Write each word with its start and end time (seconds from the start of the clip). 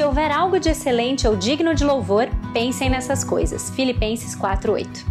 Se 0.00 0.04
houver 0.04 0.32
algo 0.32 0.58
de 0.58 0.70
excelente 0.70 1.28
ou 1.28 1.36
digno 1.36 1.74
de 1.74 1.84
louvor, 1.84 2.26
pensem 2.54 2.88
nessas 2.88 3.22
coisas. 3.22 3.68
Filipenses 3.68 4.34
4:8. 4.34 5.04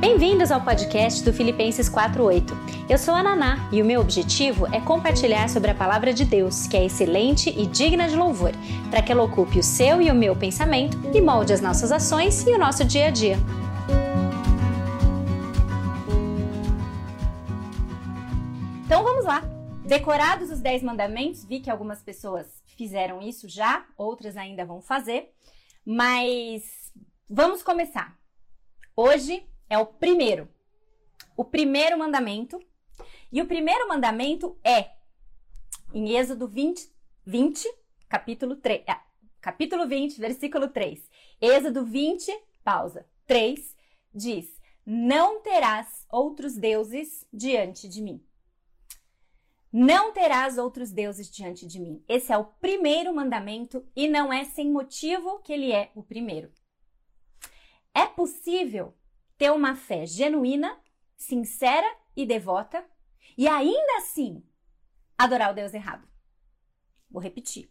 Bem-vindos 0.00 0.50
ao 0.50 0.62
podcast 0.62 1.22
do 1.22 1.30
Filipenses 1.30 1.86
4:8. 1.86 2.56
Eu 2.88 2.96
sou 2.96 3.12
a 3.12 3.22
Naná 3.22 3.68
e 3.70 3.82
o 3.82 3.84
meu 3.84 4.00
objetivo 4.00 4.66
é 4.74 4.80
compartilhar 4.80 5.46
sobre 5.50 5.70
a 5.70 5.74
palavra 5.74 6.14
de 6.14 6.24
Deus, 6.24 6.66
que 6.66 6.74
é 6.74 6.86
excelente 6.86 7.50
e 7.50 7.66
digna 7.66 8.08
de 8.08 8.16
louvor, 8.16 8.52
para 8.90 9.02
que 9.02 9.12
ela 9.12 9.22
ocupe 9.22 9.58
o 9.58 9.62
seu 9.62 10.00
e 10.00 10.10
o 10.10 10.14
meu 10.14 10.34
pensamento 10.34 10.98
e 11.12 11.20
molde 11.20 11.52
as 11.52 11.60
nossas 11.60 11.92
ações 11.92 12.46
e 12.46 12.50
o 12.50 12.58
nosso 12.58 12.82
dia 12.82 13.08
a 13.08 13.10
dia. 13.10 13.36
Então 18.86 19.04
vamos 19.04 19.26
lá. 19.26 19.44
Decorados 19.84 20.50
os 20.50 20.60
10 20.60 20.82
mandamentos, 20.82 21.44
vi 21.44 21.60
que 21.60 21.68
algumas 21.68 22.00
pessoas 22.02 22.63
fizeram 22.74 23.20
isso 23.22 23.48
já, 23.48 23.86
outras 23.96 24.36
ainda 24.36 24.64
vão 24.64 24.80
fazer, 24.80 25.32
mas 25.84 26.92
vamos 27.28 27.62
começar. 27.62 28.18
Hoje 28.96 29.46
é 29.68 29.78
o 29.78 29.86
primeiro. 29.86 30.48
O 31.36 31.44
primeiro 31.44 31.98
mandamento. 31.98 32.60
E 33.32 33.42
o 33.42 33.46
primeiro 33.46 33.88
mandamento 33.88 34.56
é 34.62 34.92
em 35.92 36.16
Êxodo 36.16 36.46
20, 36.46 36.88
20 37.26 37.66
capítulo 38.08 38.54
3, 38.54 38.84
ah, 38.86 39.02
capítulo 39.40 39.88
20, 39.88 40.20
versículo 40.20 40.68
3. 40.68 41.10
Êxodo 41.40 41.84
20, 41.84 42.30
pausa. 42.62 43.04
3 43.26 43.74
diz: 44.14 44.46
Não 44.86 45.40
terás 45.42 46.06
outros 46.08 46.54
deuses 46.54 47.26
diante 47.32 47.88
de 47.88 48.00
mim. 48.00 48.24
Não 49.76 50.12
terás 50.12 50.56
outros 50.56 50.92
deuses 50.92 51.28
diante 51.28 51.66
de 51.66 51.80
mim. 51.80 52.00
Esse 52.06 52.32
é 52.32 52.38
o 52.38 52.44
primeiro 52.44 53.12
mandamento 53.12 53.84
e 53.96 54.06
não 54.06 54.32
é 54.32 54.44
sem 54.44 54.70
motivo 54.70 55.40
que 55.40 55.52
ele 55.52 55.72
é 55.72 55.90
o 55.96 56.02
primeiro. 56.04 56.52
É 57.92 58.06
possível 58.06 58.96
ter 59.36 59.50
uma 59.50 59.74
fé 59.74 60.06
genuína, 60.06 60.80
sincera 61.16 61.92
e 62.14 62.24
devota 62.24 62.88
e 63.36 63.48
ainda 63.48 63.96
assim 63.96 64.44
adorar 65.18 65.50
o 65.50 65.54
Deus 65.56 65.74
errado. 65.74 66.06
Vou 67.10 67.20
repetir. 67.20 67.68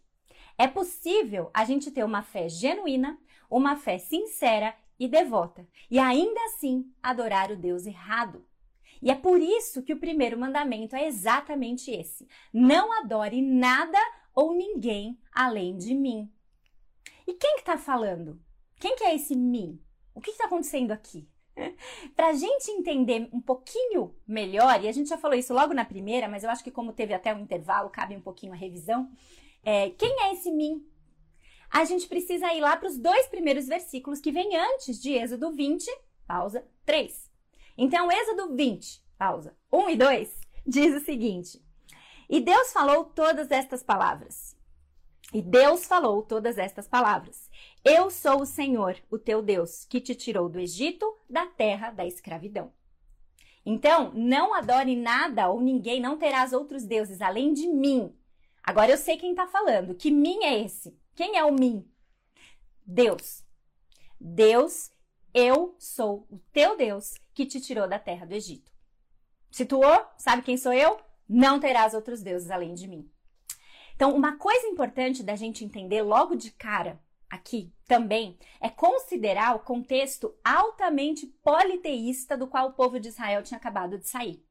É 0.58 0.68
possível 0.68 1.50
a 1.54 1.64
gente 1.64 1.90
ter 1.90 2.04
uma 2.04 2.22
fé 2.22 2.50
genuína, 2.50 3.18
uma 3.48 3.76
fé 3.76 3.96
sincera 3.96 4.76
e 4.98 5.08
devota 5.08 5.66
e 5.90 5.98
ainda 5.98 6.38
assim 6.44 6.84
adorar 7.02 7.50
o 7.50 7.56
Deus 7.56 7.86
errado. 7.86 8.46
E 9.02 9.10
é 9.10 9.14
por 9.14 9.40
isso 9.40 9.82
que 9.82 9.92
o 9.92 9.98
primeiro 9.98 10.38
mandamento 10.38 10.96
é 10.96 11.06
exatamente 11.06 11.90
esse: 11.90 12.26
não 12.52 12.92
adore 12.92 13.42
nada 13.42 13.98
ou 14.34 14.54
ninguém 14.54 15.18
além 15.32 15.76
de 15.76 15.94
mim. 15.94 16.30
E 17.26 17.34
quem 17.34 17.54
que 17.54 17.60
está 17.60 17.78
falando? 17.78 18.40
Quem 18.78 18.96
que 18.96 19.04
é 19.04 19.14
esse 19.14 19.34
mim? 19.34 19.80
O 20.14 20.20
que 20.20 20.30
está 20.30 20.44
acontecendo 20.44 20.90
aqui? 20.90 21.28
Para 22.16 22.28
a 22.28 22.32
gente 22.32 22.70
entender 22.70 23.28
um 23.32 23.40
pouquinho 23.40 24.14
melhor, 24.26 24.82
e 24.82 24.88
a 24.88 24.92
gente 24.92 25.08
já 25.08 25.16
falou 25.16 25.36
isso 25.36 25.54
logo 25.54 25.72
na 25.72 25.84
primeira, 25.84 26.28
mas 26.28 26.44
eu 26.44 26.50
acho 26.50 26.64
que 26.64 26.70
como 26.70 26.92
teve 26.92 27.14
até 27.14 27.34
um 27.34 27.40
intervalo, 27.40 27.90
cabe 27.90 28.16
um 28.16 28.20
pouquinho 28.20 28.52
a 28.52 28.56
revisão. 28.56 29.10
É, 29.64 29.90
quem 29.90 30.22
é 30.22 30.32
esse 30.32 30.50
mim? 30.50 30.86
A 31.70 31.84
gente 31.84 32.06
precisa 32.06 32.52
ir 32.52 32.60
lá 32.60 32.76
para 32.76 32.88
os 32.88 32.98
dois 32.98 33.26
primeiros 33.26 33.66
versículos 33.66 34.20
que 34.20 34.30
vem 34.30 34.56
antes 34.56 35.00
de 35.00 35.12
Êxodo 35.12 35.52
20, 35.52 35.90
pausa, 36.26 36.66
3. 36.84 37.33
Então, 37.76 38.10
Êxodo 38.10 38.54
20, 38.54 39.02
pausa, 39.18 39.56
1 39.72 39.90
e 39.90 39.96
2, 39.96 40.40
diz 40.66 40.94
o 40.94 41.04
seguinte: 41.04 41.60
E 42.28 42.40
Deus 42.40 42.72
falou 42.72 43.04
todas 43.04 43.50
estas 43.50 43.82
palavras. 43.82 44.54
E 45.32 45.42
Deus 45.42 45.84
falou 45.84 46.22
todas 46.22 46.58
estas 46.58 46.86
palavras. 46.86 47.50
Eu 47.84 48.08
sou 48.08 48.42
o 48.42 48.46
Senhor, 48.46 48.96
o 49.10 49.18
teu 49.18 49.42
Deus, 49.42 49.84
que 49.84 50.00
te 50.00 50.14
tirou 50.14 50.48
do 50.48 50.60
Egito, 50.60 51.12
da 51.28 51.46
terra 51.46 51.90
da 51.90 52.06
escravidão. 52.06 52.72
Então, 53.66 54.12
não 54.14 54.54
adore 54.54 54.94
nada 54.94 55.48
ou 55.48 55.60
ninguém, 55.60 56.00
não 56.00 56.18
terás 56.18 56.52
outros 56.52 56.84
deuses 56.84 57.20
além 57.20 57.52
de 57.52 57.66
mim. 57.66 58.14
Agora 58.62 58.92
eu 58.92 58.96
sei 58.96 59.16
quem 59.16 59.30
está 59.30 59.46
falando. 59.46 59.94
Que 59.94 60.10
mim 60.10 60.44
é 60.44 60.60
esse? 60.60 60.96
Quem 61.16 61.36
é 61.36 61.44
o 61.44 61.52
mim? 61.52 61.84
Deus. 62.86 63.42
Deus, 64.20 64.92
eu 65.32 65.74
sou 65.78 66.26
o 66.30 66.38
teu 66.52 66.76
Deus 66.76 67.14
que 67.34 67.44
te 67.44 67.60
tirou 67.60 67.88
da 67.88 67.98
terra 67.98 68.24
do 68.24 68.34
Egito. 68.34 68.70
Situou? 69.50 70.06
Sabe 70.16 70.42
quem 70.42 70.56
sou 70.56 70.72
eu? 70.72 70.98
Não 71.28 71.60
terás 71.60 71.94
outros 71.94 72.22
deuses 72.22 72.50
além 72.50 72.74
de 72.74 72.86
mim. 72.86 73.10
Então, 73.94 74.14
uma 74.14 74.36
coisa 74.36 74.66
importante 74.66 75.22
da 75.22 75.36
gente 75.36 75.64
entender 75.64 76.02
logo 76.02 76.34
de 76.34 76.50
cara 76.50 77.00
aqui 77.30 77.72
também 77.86 78.38
é 78.60 78.68
considerar 78.68 79.54
o 79.54 79.60
contexto 79.60 80.34
altamente 80.44 81.26
politeísta 81.42 82.36
do 82.36 82.46
qual 82.46 82.68
o 82.68 82.72
povo 82.72 82.98
de 82.98 83.08
Israel 83.08 83.42
tinha 83.42 83.58
acabado 83.58 83.98
de 83.98 84.08
sair. 84.08 84.44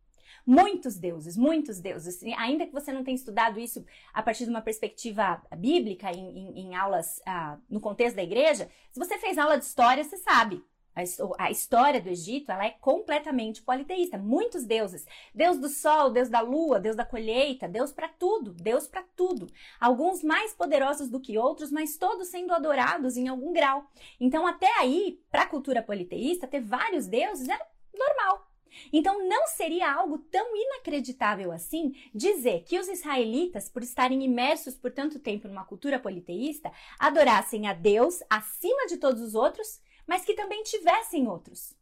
Muitos 0.46 0.98
deuses, 0.98 1.38
muitos 1.38 1.80
deuses. 1.80 2.22
Ainda 2.38 2.66
que 2.66 2.74
você 2.74 2.92
não 2.92 3.04
tenha 3.04 3.16
estudado 3.16 3.60
isso 3.60 3.86
a 4.14 4.22
partir 4.22 4.44
de 4.44 4.50
uma 4.50 4.62
perspectiva 4.62 5.42
bíblica, 5.58 6.12
em, 6.12 6.38
em, 6.38 6.60
em 6.60 6.76
aulas 6.76 7.22
ah, 7.26 7.58
no 7.70 7.80
contexto 7.80 8.18
da 8.18 8.24
igreja, 8.24 8.70
se 8.92 9.00
você 9.00 9.18
fez 9.18 9.38
aula 9.38 9.58
de 9.58 9.64
história, 9.64 10.04
você 10.04 10.18
sabe. 10.18 10.64
A, 10.96 11.50
história 11.50 12.00
do 12.00 12.10
Egito 12.10 12.52
ela 12.52 12.66
é 12.66 12.70
completamente 12.70 13.62
politeísta. 13.62 14.18
Muitos 14.18 14.64
deuses. 14.64 15.06
Deus 15.34 15.58
do 15.58 15.68
sol, 15.68 16.12
Deus 16.12 16.30
da 16.30 16.40
lua, 16.40 16.80
Deus 16.80 16.96
da 16.96 17.04
colheita, 17.04 17.68
Deus 17.68 17.92
para 17.92 18.08
tudo, 18.08 18.54
Deus 18.54 18.88
para 18.88 19.04
tudo. 19.16 19.48
Alguns 19.80 20.24
mais 20.24 20.54
poderosos 20.54 21.10
do 21.10 21.20
que 21.20 21.38
outros, 21.38 21.72
mas 21.72 21.98
todos 21.98 22.28
sendo 22.28 22.54
adorados 22.54 23.18
em 23.18 23.28
algum 23.28 23.52
grau. 23.52 23.90
Então, 24.20 24.46
até 24.46 24.72
aí, 24.80 25.20
para 25.32 25.44
a 25.44 25.48
cultura 25.48 25.82
politeísta, 25.82 26.48
ter 26.48 26.62
vários 26.62 27.08
deuses 27.08 27.50
era 27.50 27.66
normal. 27.94 28.48
Então, 28.92 29.28
não 29.28 29.48
seria 29.48 29.92
algo 29.92 30.18
tão 30.18 30.56
inacreditável 30.56 31.52
assim 31.52 31.94
dizer 32.14 32.64
que 32.64 32.80
os 32.80 32.88
israelitas, 32.88 33.70
por 33.70 33.84
estarem 33.84 34.24
imersos 34.24 34.76
por 34.76 34.92
tanto 34.92 35.20
tempo 35.20 35.48
numa 35.48 35.66
cultura 35.66 36.00
politeísta, 36.00 36.72
adorassem 37.00 37.68
a 37.68 37.74
Deus 37.74 38.20
acima 38.30 38.88
de 38.88 38.98
todos 38.98 39.22
os 39.22 39.36
outros 39.36 39.80
mas 40.08 40.26
que 40.26 40.34
também 40.34 40.64
tivessem 40.64 41.28
outros. 41.28 41.74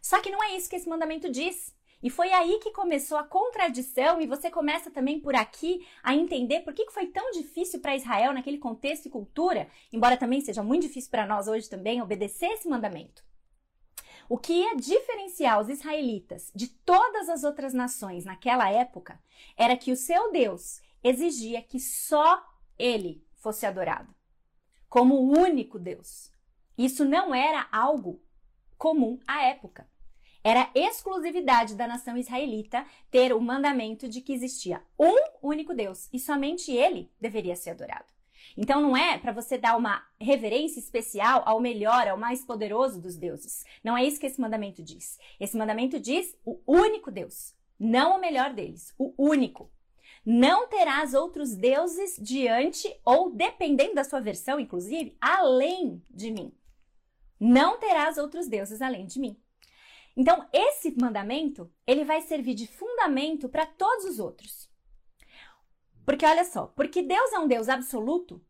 Só 0.00 0.20
que 0.20 0.30
não 0.30 0.42
é 0.42 0.56
isso 0.56 0.68
que 0.68 0.76
esse 0.76 0.88
mandamento 0.88 1.30
diz. 1.30 1.74
E 2.02 2.10
foi 2.10 2.32
aí 2.32 2.58
que 2.58 2.72
começou 2.72 3.16
a 3.16 3.22
contradição, 3.22 4.20
e 4.20 4.26
você 4.26 4.50
começa 4.50 4.90
também 4.90 5.20
por 5.20 5.36
aqui 5.36 5.86
a 6.02 6.14
entender 6.14 6.60
por 6.60 6.74
que 6.74 6.90
foi 6.90 7.06
tão 7.06 7.30
difícil 7.30 7.80
para 7.80 7.94
Israel, 7.94 8.32
naquele 8.32 8.58
contexto 8.58 9.06
e 9.06 9.10
cultura, 9.10 9.68
embora 9.92 10.16
também 10.16 10.40
seja 10.40 10.64
muito 10.64 10.82
difícil 10.82 11.10
para 11.10 11.26
nós 11.26 11.46
hoje 11.46 11.70
também, 11.70 12.02
obedecer 12.02 12.46
esse 12.46 12.68
mandamento. 12.68 13.24
O 14.28 14.36
que 14.36 14.52
ia 14.52 14.74
diferenciar 14.74 15.60
os 15.60 15.68
israelitas 15.68 16.50
de 16.54 16.66
todas 16.66 17.28
as 17.28 17.44
outras 17.44 17.72
nações 17.72 18.24
naquela 18.24 18.68
época 18.68 19.20
era 19.56 19.76
que 19.76 19.92
o 19.92 19.96
seu 19.96 20.32
Deus 20.32 20.80
exigia 21.04 21.62
que 21.62 21.78
só 21.78 22.42
ele 22.76 23.24
fosse 23.34 23.64
adorado, 23.64 24.12
como 24.88 25.14
o 25.14 25.38
único 25.38 25.78
Deus. 25.78 26.31
Isso 26.76 27.04
não 27.04 27.34
era 27.34 27.68
algo 27.70 28.20
comum 28.78 29.18
à 29.26 29.44
época. 29.44 29.86
Era 30.44 30.68
exclusividade 30.74 31.76
da 31.76 31.86
nação 31.86 32.16
israelita 32.16 32.84
ter 33.10 33.32
o 33.32 33.40
mandamento 33.40 34.08
de 34.08 34.20
que 34.20 34.32
existia 34.32 34.82
um 34.98 35.14
único 35.40 35.72
Deus 35.72 36.08
e 36.12 36.18
somente 36.18 36.72
ele 36.72 37.12
deveria 37.20 37.54
ser 37.54 37.70
adorado. 37.70 38.06
Então 38.56 38.80
não 38.80 38.96
é 38.96 39.18
para 39.18 39.30
você 39.32 39.56
dar 39.56 39.76
uma 39.76 40.04
reverência 40.20 40.80
especial 40.80 41.42
ao 41.46 41.60
melhor, 41.60 42.08
ao 42.08 42.18
mais 42.18 42.44
poderoso 42.44 43.00
dos 43.00 43.16
deuses. 43.16 43.64
Não 43.84 43.96
é 43.96 44.04
isso 44.04 44.18
que 44.18 44.26
esse 44.26 44.40
mandamento 44.40 44.82
diz. 44.82 45.16
Esse 45.38 45.56
mandamento 45.56 46.00
diz 46.00 46.36
o 46.44 46.60
único 46.66 47.10
Deus, 47.10 47.54
não 47.78 48.16
o 48.16 48.20
melhor 48.20 48.52
deles, 48.52 48.92
o 48.98 49.14
único. 49.16 49.70
Não 50.24 50.68
terás 50.68 51.14
outros 51.14 51.54
deuses 51.54 52.16
diante 52.20 52.92
ou 53.04 53.30
dependendo 53.30 53.94
da 53.94 54.04
sua 54.04 54.20
versão, 54.20 54.60
inclusive, 54.60 55.16
além 55.20 56.02
de 56.10 56.30
mim. 56.30 56.52
Não 57.44 57.76
terás 57.76 58.18
outros 58.18 58.46
deuses 58.46 58.80
além 58.80 59.04
de 59.04 59.18
mim. 59.18 59.36
Então, 60.16 60.48
esse 60.52 60.94
mandamento, 60.96 61.68
ele 61.84 62.04
vai 62.04 62.20
servir 62.20 62.54
de 62.54 62.68
fundamento 62.68 63.48
para 63.48 63.66
todos 63.66 64.04
os 64.04 64.20
outros. 64.20 64.70
Porque 66.06 66.24
olha 66.24 66.44
só, 66.44 66.68
porque 66.68 67.02
Deus 67.02 67.32
é 67.32 67.40
um 67.40 67.48
Deus 67.48 67.68
absoluto, 67.68 68.40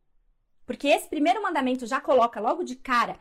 porque 0.63 0.87
esse 0.87 1.09
primeiro 1.09 1.41
mandamento 1.41 1.87
já 1.87 1.99
coloca 1.99 2.39
logo 2.39 2.63
de 2.63 2.75
cara: 2.75 3.19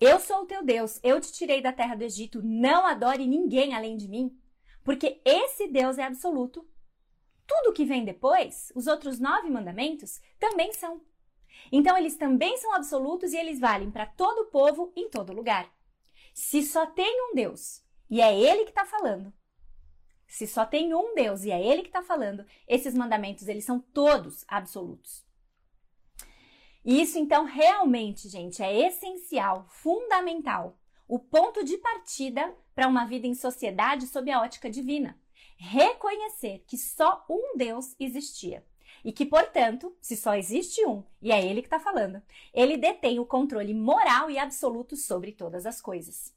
eu 0.00 0.18
sou 0.18 0.42
o 0.42 0.46
teu 0.46 0.64
Deus, 0.64 0.98
eu 1.04 1.20
te 1.20 1.32
tirei 1.32 1.62
da 1.62 1.72
terra 1.72 1.94
do 1.94 2.02
Egito, 2.02 2.42
não 2.42 2.84
adore 2.84 3.28
ninguém 3.28 3.74
além 3.74 3.96
de 3.96 4.08
mim. 4.08 4.36
Porque 4.82 5.20
esse 5.24 5.68
Deus 5.68 5.98
é 5.98 6.02
absoluto. 6.02 6.68
Tudo 7.46 7.72
que 7.72 7.84
vem 7.84 8.04
depois, 8.04 8.72
os 8.74 8.88
outros 8.88 9.20
nove 9.20 9.48
mandamentos, 9.50 10.20
também 10.36 10.72
são. 10.72 11.00
Então, 11.70 11.96
eles 11.96 12.16
também 12.16 12.56
são 12.58 12.74
absolutos 12.74 13.32
e 13.32 13.36
eles 13.36 13.58
valem 13.58 13.90
para 13.90 14.06
todo 14.06 14.50
povo 14.50 14.92
em 14.96 15.08
todo 15.08 15.32
lugar. 15.32 15.70
Se 16.32 16.62
só 16.62 16.86
tem 16.86 17.30
um 17.30 17.34
Deus 17.34 17.82
e 18.10 18.20
é 18.20 18.38
Ele 18.38 18.64
que 18.64 18.70
está 18.70 18.84
falando, 18.84 19.32
se 20.26 20.46
só 20.46 20.66
tem 20.66 20.94
um 20.94 21.14
Deus 21.14 21.44
e 21.44 21.50
é 21.50 21.64
Ele 21.64 21.82
que 21.82 21.88
está 21.88 22.02
falando, 22.02 22.44
esses 22.68 22.94
mandamentos 22.94 23.48
eles 23.48 23.64
são 23.64 23.80
todos 23.80 24.44
absolutos. 24.46 25.24
E 26.84 27.00
isso 27.00 27.18
então 27.18 27.44
realmente, 27.44 28.28
gente, 28.28 28.62
é 28.62 28.86
essencial, 28.86 29.66
fundamental, 29.68 30.78
o 31.08 31.18
ponto 31.18 31.64
de 31.64 31.78
partida 31.78 32.54
para 32.74 32.86
uma 32.86 33.04
vida 33.04 33.26
em 33.26 33.34
sociedade 33.34 34.06
sob 34.06 34.30
a 34.30 34.40
ótica 34.40 34.70
divina. 34.70 35.18
Reconhecer 35.56 36.64
que 36.66 36.76
só 36.76 37.24
um 37.28 37.56
Deus 37.56 37.96
existia 37.98 38.64
e 39.04 39.12
que, 39.12 39.24
portanto, 39.24 39.96
se 40.00 40.16
só 40.16 40.34
existe 40.34 40.84
um, 40.86 41.02
e 41.20 41.32
é 41.32 41.44
ele 41.44 41.62
que 41.62 41.66
está 41.66 41.80
falando, 41.80 42.22
ele 42.52 42.76
detém 42.76 43.18
o 43.18 43.26
controle 43.26 43.74
moral 43.74 44.30
e 44.30 44.38
absoluto 44.38 44.96
sobre 44.96 45.32
todas 45.32 45.66
as 45.66 45.80
coisas. 45.80 46.34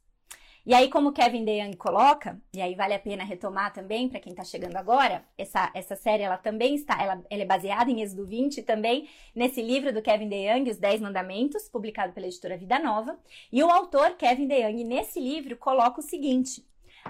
E 0.65 0.73
aí, 0.73 0.89
como 0.89 1.13
Kevin 1.13 1.45
DeYoung 1.45 1.75
coloca, 1.77 2.39
e 2.53 2.61
aí 2.61 2.75
vale 2.75 2.93
a 2.93 2.99
pena 2.99 3.23
retomar 3.23 3.73
também 3.73 4.09
para 4.09 4.19
quem 4.19 4.33
está 4.33 4.43
chegando 4.43 4.75
agora, 4.75 5.25
essa, 5.37 5.71
essa 5.73 5.95
série 5.95 6.21
ela 6.21 6.37
também 6.37 6.75
está, 6.75 7.01
ela, 7.01 7.23
ela, 7.29 7.41
é 7.41 7.45
baseada 7.45 7.89
em 7.89 8.01
Êxodo 8.01 8.25
20 8.25 8.61
também 8.63 9.09
nesse 9.33 9.61
livro 9.61 9.93
do 9.93 10.01
Kevin 10.01 10.29
DeYoung, 10.29 10.69
Os 10.69 10.77
Dez 10.77 11.01
Mandamentos, 11.01 11.67
publicado 11.69 12.13
pela 12.13 12.27
editora 12.27 12.57
Vida 12.57 12.77
Nova. 12.77 13.17
E 13.51 13.63
o 13.63 13.69
autor 13.69 14.11
Kevin 14.11 14.47
DeYoung 14.47 14.83
nesse 14.83 15.19
livro 15.19 15.57
coloca 15.57 16.01
o 16.01 16.03
seguinte: 16.03 16.63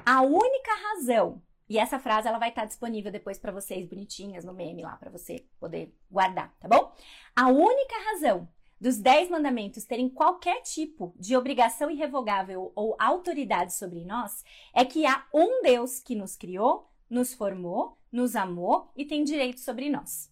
a 0.05 0.21
única 0.21 0.71
razão 0.93 1.41
e 1.69 1.77
essa 1.77 1.99
frase 1.99 2.27
ela 2.27 2.39
vai 2.39 2.49
estar 2.49 2.65
disponível 2.65 3.11
depois 3.11 3.37
para 3.37 3.51
vocês 3.51 3.87
bonitinhas 3.87 4.43
no 4.43 4.53
meme 4.53 4.81
lá 4.81 4.97
para 4.97 5.11
você 5.11 5.45
poder 5.59 5.95
guardar, 6.09 6.53
tá 6.59 6.67
bom? 6.67 6.91
A 7.35 7.47
única 7.47 7.95
razão 8.11 8.49
dos 8.81 8.97
dez 8.97 9.29
mandamentos 9.29 9.83
terem 9.83 10.09
qualquer 10.09 10.61
tipo 10.61 11.13
de 11.17 11.37
obrigação 11.37 11.91
irrevogável 11.91 12.71
ou 12.75 12.95
autoridade 12.97 13.73
sobre 13.75 14.03
nós 14.03 14.43
é 14.73 14.83
que 14.83 15.05
há 15.05 15.27
um 15.33 15.61
Deus 15.61 15.99
que 15.99 16.15
nos 16.15 16.35
criou, 16.35 16.89
nos 17.09 17.33
formou, 17.33 17.97
nos 18.11 18.35
amou 18.35 18.91
e 18.95 19.05
tem 19.05 19.23
direito 19.23 19.59
sobre 19.59 19.89
nós. 19.89 20.31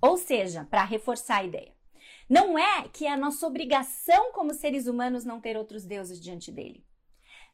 Ou 0.00 0.16
seja, 0.16 0.66
para 0.70 0.84
reforçar 0.84 1.38
a 1.38 1.44
ideia, 1.44 1.74
não 2.28 2.56
é 2.56 2.88
que 2.88 3.06
é 3.06 3.12
a 3.12 3.16
nossa 3.16 3.46
obrigação 3.46 4.32
como 4.32 4.54
seres 4.54 4.86
humanos 4.86 5.24
não 5.24 5.40
ter 5.40 5.56
outros 5.56 5.84
deuses 5.84 6.20
diante 6.20 6.52
dele. 6.52 6.84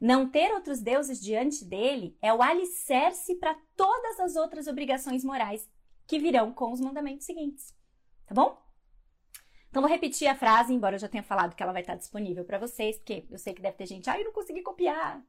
Não 0.01 0.29
ter 0.29 0.53
outros 0.53 0.81
deuses 0.81 1.21
diante 1.21 1.65
dele 1.65 2.17
é 2.21 2.33
o 2.33 2.43
alicerce 2.43 3.35
para 3.37 3.57
todas 3.77 4.21
as 4.21 4.37
outras 4.37 4.67
obrigações 4.67 5.25
morais 5.25 5.69
que 6.07 6.19
virão 6.19 6.53
com 6.53 6.73
os 6.73 6.81
mandamentos 6.81 7.27
seguintes. 7.27 7.75
Tá 8.27 8.35
bom? 8.35 8.61
Então, 9.69 9.83
vou 9.83 9.91
repetir 9.91 10.27
a 10.27 10.35
frase, 10.35 10.73
embora 10.73 10.95
eu 10.95 11.01
já 11.01 11.09
tenha 11.09 11.23
falado 11.23 11.55
que 11.55 11.63
ela 11.63 11.73
vai 11.73 11.83
estar 11.83 11.97
disponível 11.97 12.45
para 12.45 12.59
vocês, 12.59 12.97
porque 12.97 13.27
eu 13.31 13.39
sei 13.39 13.53
que 13.53 13.61
deve 13.61 13.77
ter 13.77 13.87
gente, 13.87 14.09
ah, 14.09 14.19
eu 14.19 14.25
não 14.25 14.33
consegui 14.33 14.63
copiar. 14.63 15.23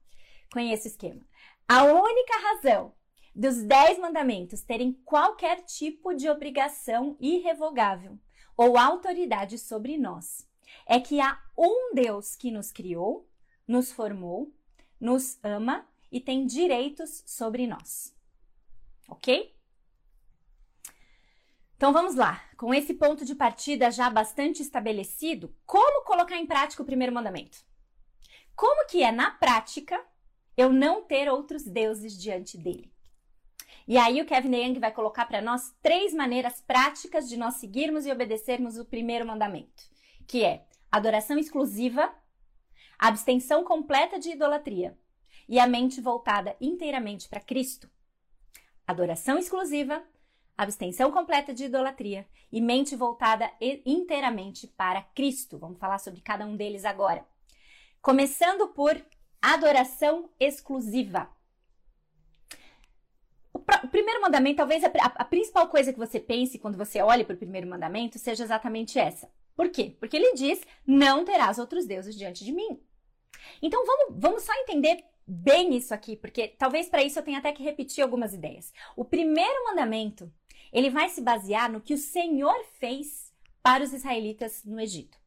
Conheço 0.51 0.85
o 0.85 0.87
esquema. 0.87 1.21
A 1.67 1.83
única 1.83 2.33
razão 2.39 2.93
dos 3.35 3.61
dez 3.61 3.99
mandamentos 3.99 4.61
terem 4.61 4.93
qualquer 5.03 5.63
tipo 5.63 6.13
de 6.13 6.29
obrigação 6.29 7.17
irrevogável 7.19 8.17
ou 8.55 8.77
autoridade 8.77 9.57
sobre 9.59 9.97
nós 9.97 10.47
é 10.87 10.99
que 10.99 11.19
há 11.19 11.37
um 11.57 11.93
Deus 11.93 12.35
que 12.35 12.49
nos 12.49 12.71
criou, 12.71 13.26
nos 13.67 13.91
formou, 13.91 14.53
nos 14.99 15.37
ama 15.43 15.87
e 16.11 16.21
tem 16.21 16.45
direitos 16.45 17.23
sobre 17.25 17.67
nós. 17.67 18.15
Ok? 19.09 19.55
Então 21.75 21.93
vamos 21.93 22.15
lá. 22.15 22.43
Com 22.57 22.73
esse 22.73 22.93
ponto 22.93 23.23
de 23.23 23.35
partida 23.35 23.91
já 23.91 24.09
bastante 24.09 24.61
estabelecido, 24.61 25.55
como 25.65 26.03
colocar 26.05 26.37
em 26.37 26.47
prática 26.47 26.81
o 26.81 26.85
primeiro 26.85 27.13
mandamento? 27.13 27.59
Como 28.55 28.87
que 28.87 29.03
é 29.03 29.11
na 29.11 29.29
prática 29.29 30.03
eu 30.55 30.73
não 30.73 31.03
ter 31.03 31.29
outros 31.29 31.63
deuses 31.63 32.17
diante 32.19 32.57
dele? 32.57 32.91
E 33.87 33.97
aí 33.97 34.19
o 34.21 34.25
Kevin 34.25 34.55
Young 34.55 34.79
vai 34.79 34.91
colocar 34.91 35.25
para 35.27 35.41
nós 35.41 35.73
três 35.81 36.13
maneiras 36.13 36.59
práticas 36.61 37.29
de 37.29 37.37
nós 37.37 37.55
seguirmos 37.55 38.05
e 38.05 38.11
obedecermos 38.11 38.77
o 38.77 38.83
primeiro 38.83 39.25
mandamento, 39.25 39.83
que 40.27 40.43
é 40.43 40.65
adoração 40.91 41.37
exclusiva, 41.37 42.13
abstenção 42.97 43.63
completa 43.63 44.19
de 44.19 44.31
idolatria 44.31 44.97
e 45.47 45.59
a 45.59 45.67
mente 45.67 46.01
voltada 46.01 46.55
inteiramente 46.59 47.29
para 47.29 47.39
Cristo. 47.39 47.89
Adoração 48.85 49.37
exclusiva, 49.37 50.03
abstenção 50.57 51.11
completa 51.11 51.53
de 51.53 51.65
idolatria 51.65 52.27
e 52.51 52.59
mente 52.59 52.95
voltada 52.95 53.51
inteiramente 53.85 54.67
para 54.67 55.01
Cristo. 55.01 55.57
Vamos 55.57 55.79
falar 55.79 55.99
sobre 55.99 56.21
cada 56.21 56.45
um 56.45 56.55
deles 56.55 56.85
agora. 56.85 57.25
Começando 58.01 58.69
por 58.69 58.99
adoração 59.41 60.29
exclusiva. 60.39 61.29
O, 63.53 63.87
primeiro 63.89 64.21
mandamento, 64.21 64.57
talvez 64.57 64.83
a, 64.83 64.87
a, 64.87 65.05
a, 65.05 65.25
principal 65.25 65.67
coisa 65.67 65.91
que 65.91 65.99
você 65.99 66.19
pense 66.19 66.59
quando 66.59 66.77
você 66.77 67.01
olha 67.01 67.25
para 67.25 67.33
o 67.33 67.37
primeiro 67.37 67.67
mandamento 67.67 68.17
seja 68.17 68.43
exatamente 68.43 68.99
essa. 68.99 69.29
Por 69.55 69.69
quê? 69.69 69.95
Porque 69.99 70.15
ele 70.15 70.33
diz: 70.33 70.61
não 70.85 71.25
terás 71.25 71.57
outros 71.57 71.85
deuses 71.85 72.15
diante 72.15 72.45
de 72.45 72.51
mim. 72.51 72.79
Então 73.61 73.85
vamos, 73.85 74.15
vamos 74.19 74.43
só 74.43 74.53
entender 74.61 75.03
bem 75.27 75.75
isso 75.75 75.93
aqui, 75.93 76.15
porque 76.15 76.47
talvez 76.47 76.87
para 76.89 77.03
isso 77.03 77.19
eu 77.19 77.23
tenha 77.23 77.39
até 77.39 77.51
que 77.51 77.63
repetir 77.63 78.03
algumas 78.03 78.33
ideias. 78.33 78.71
O 78.95 79.03
primeiro 79.03 79.65
mandamento 79.65 80.31
ele 80.71 80.89
vai 80.89 81.09
se 81.09 81.21
basear 81.21 81.71
no 81.71 81.81
que 81.81 81.93
o 81.93 81.97
Senhor 81.97 82.55
fez 82.79 83.33
para 83.61 83.83
os 83.83 83.93
israelitas 83.93 84.63
no 84.63 84.79
Egito. 84.79 85.17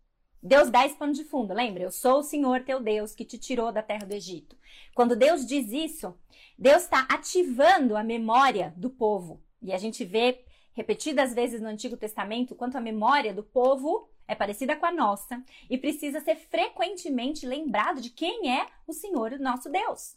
Deus 0.43 0.71
dá 0.71 0.87
esse 0.87 0.97
pano 0.97 1.13
de 1.13 1.25
fundo, 1.25 1.53
lembra? 1.53 1.83
Eu 1.83 1.91
sou 1.91 2.21
o 2.21 2.23
Senhor 2.23 2.65
teu 2.65 2.81
Deus 2.81 3.15
que 3.15 3.27
te 3.27 3.37
tirou 3.37 3.71
da 3.71 3.83
terra 3.83 4.07
do 4.07 4.15
Egito. 4.15 4.57
Quando 4.95 5.15
Deus 5.15 5.45
diz 5.45 5.71
isso, 5.71 6.19
Deus 6.59 6.85
está 6.85 7.07
ativando 7.11 7.97
a 7.97 8.03
memória 8.03 8.73
do 8.77 8.89
povo. 8.89 9.43
E 9.61 9.73
a 9.73 9.77
gente 9.77 10.03
vê 10.05 10.43
repetidas 10.73 11.35
vezes 11.35 11.61
no 11.61 11.69
Antigo 11.69 11.97
Testamento 11.97 12.55
quanto 12.55 12.79
a 12.79 12.81
memória 12.81 13.35
do 13.35 13.43
povo 13.43 14.09
é 14.31 14.35
parecida 14.37 14.77
com 14.77 14.87
a 14.87 14.93
nossa 14.93 15.43
e 15.69 15.77
precisa 15.77 16.21
ser 16.21 16.37
frequentemente 16.37 17.45
lembrado 17.45 18.01
de 18.01 18.11
quem 18.11 18.49
é 18.49 18.67
o 18.87 18.93
Senhor, 18.93 19.33
o 19.33 19.43
nosso 19.43 19.69
Deus. 19.69 20.17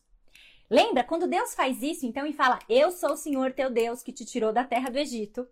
Lembra 0.69 1.04
quando 1.04 1.27
Deus 1.27 1.56
faz 1.56 1.81
isso, 1.81 2.06
então, 2.06 2.25
e 2.25 2.31
fala: 2.31 2.60
Eu 2.69 2.92
sou 2.92 3.13
o 3.13 3.18
Senhor 3.18 3.51
teu 3.54 3.71
Deus 3.71 4.04
que 4.04 4.13
te 4.13 4.24
tirou 4.24 4.54
da 4.54 4.63
terra 4.63 4.89
do 4.89 5.00
Egito. 5.00 5.48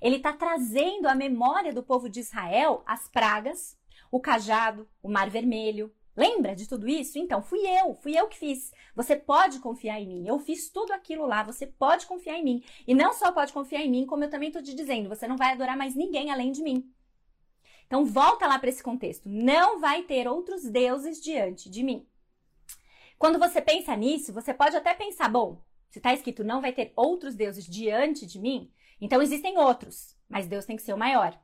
Ele 0.00 0.16
está 0.16 0.32
trazendo 0.32 1.08
à 1.08 1.14
memória 1.14 1.72
do 1.72 1.82
povo 1.82 2.08
de 2.08 2.20
Israel 2.20 2.84
as 2.86 3.08
pragas, 3.08 3.76
o 4.12 4.20
cajado, 4.20 4.88
o 5.02 5.08
mar 5.08 5.28
vermelho. 5.28 5.92
Lembra 6.16 6.54
de 6.54 6.68
tudo 6.68 6.88
isso? 6.88 7.18
Então, 7.18 7.42
fui 7.42 7.58
eu, 7.66 7.96
fui 7.96 8.16
eu 8.16 8.28
que 8.28 8.38
fiz. 8.38 8.70
Você 8.94 9.16
pode 9.16 9.58
confiar 9.58 10.00
em 10.00 10.06
mim. 10.06 10.28
Eu 10.28 10.38
fiz 10.38 10.70
tudo 10.70 10.92
aquilo 10.92 11.26
lá, 11.26 11.42
você 11.42 11.66
pode 11.66 12.06
confiar 12.06 12.38
em 12.38 12.44
mim. 12.44 12.64
E 12.86 12.94
não 12.94 13.12
só 13.12 13.32
pode 13.32 13.52
confiar 13.52 13.82
em 13.82 13.90
mim, 13.90 14.06
como 14.06 14.22
eu 14.22 14.30
também 14.30 14.50
estou 14.50 14.62
te 14.62 14.72
dizendo, 14.72 15.08
você 15.08 15.26
não 15.26 15.36
vai 15.36 15.52
adorar 15.52 15.76
mais 15.76 15.96
ninguém 15.96 16.30
além 16.30 16.52
de 16.52 16.62
mim. 16.62 16.93
Então, 17.86 18.04
volta 18.04 18.46
lá 18.46 18.58
para 18.58 18.68
esse 18.68 18.82
contexto. 18.82 19.28
Não 19.28 19.80
vai 19.80 20.02
ter 20.02 20.26
outros 20.26 20.64
deuses 20.64 21.22
diante 21.22 21.68
de 21.70 21.82
mim. 21.82 22.06
Quando 23.18 23.38
você 23.38 23.60
pensa 23.62 23.94
nisso, 23.96 24.32
você 24.32 24.52
pode 24.52 24.76
até 24.76 24.94
pensar, 24.94 25.28
bom, 25.28 25.62
se 25.88 25.98
está 25.98 26.12
escrito 26.12 26.42
não 26.42 26.60
vai 26.60 26.72
ter 26.72 26.92
outros 26.96 27.34
deuses 27.34 27.64
diante 27.64 28.26
de 28.26 28.38
mim, 28.40 28.72
então 29.00 29.22
existem 29.22 29.56
outros, 29.58 30.16
mas 30.28 30.46
Deus 30.46 30.64
tem 30.64 30.76
que 30.76 30.82
ser 30.82 30.92
o 30.92 30.98
maior. 30.98 31.38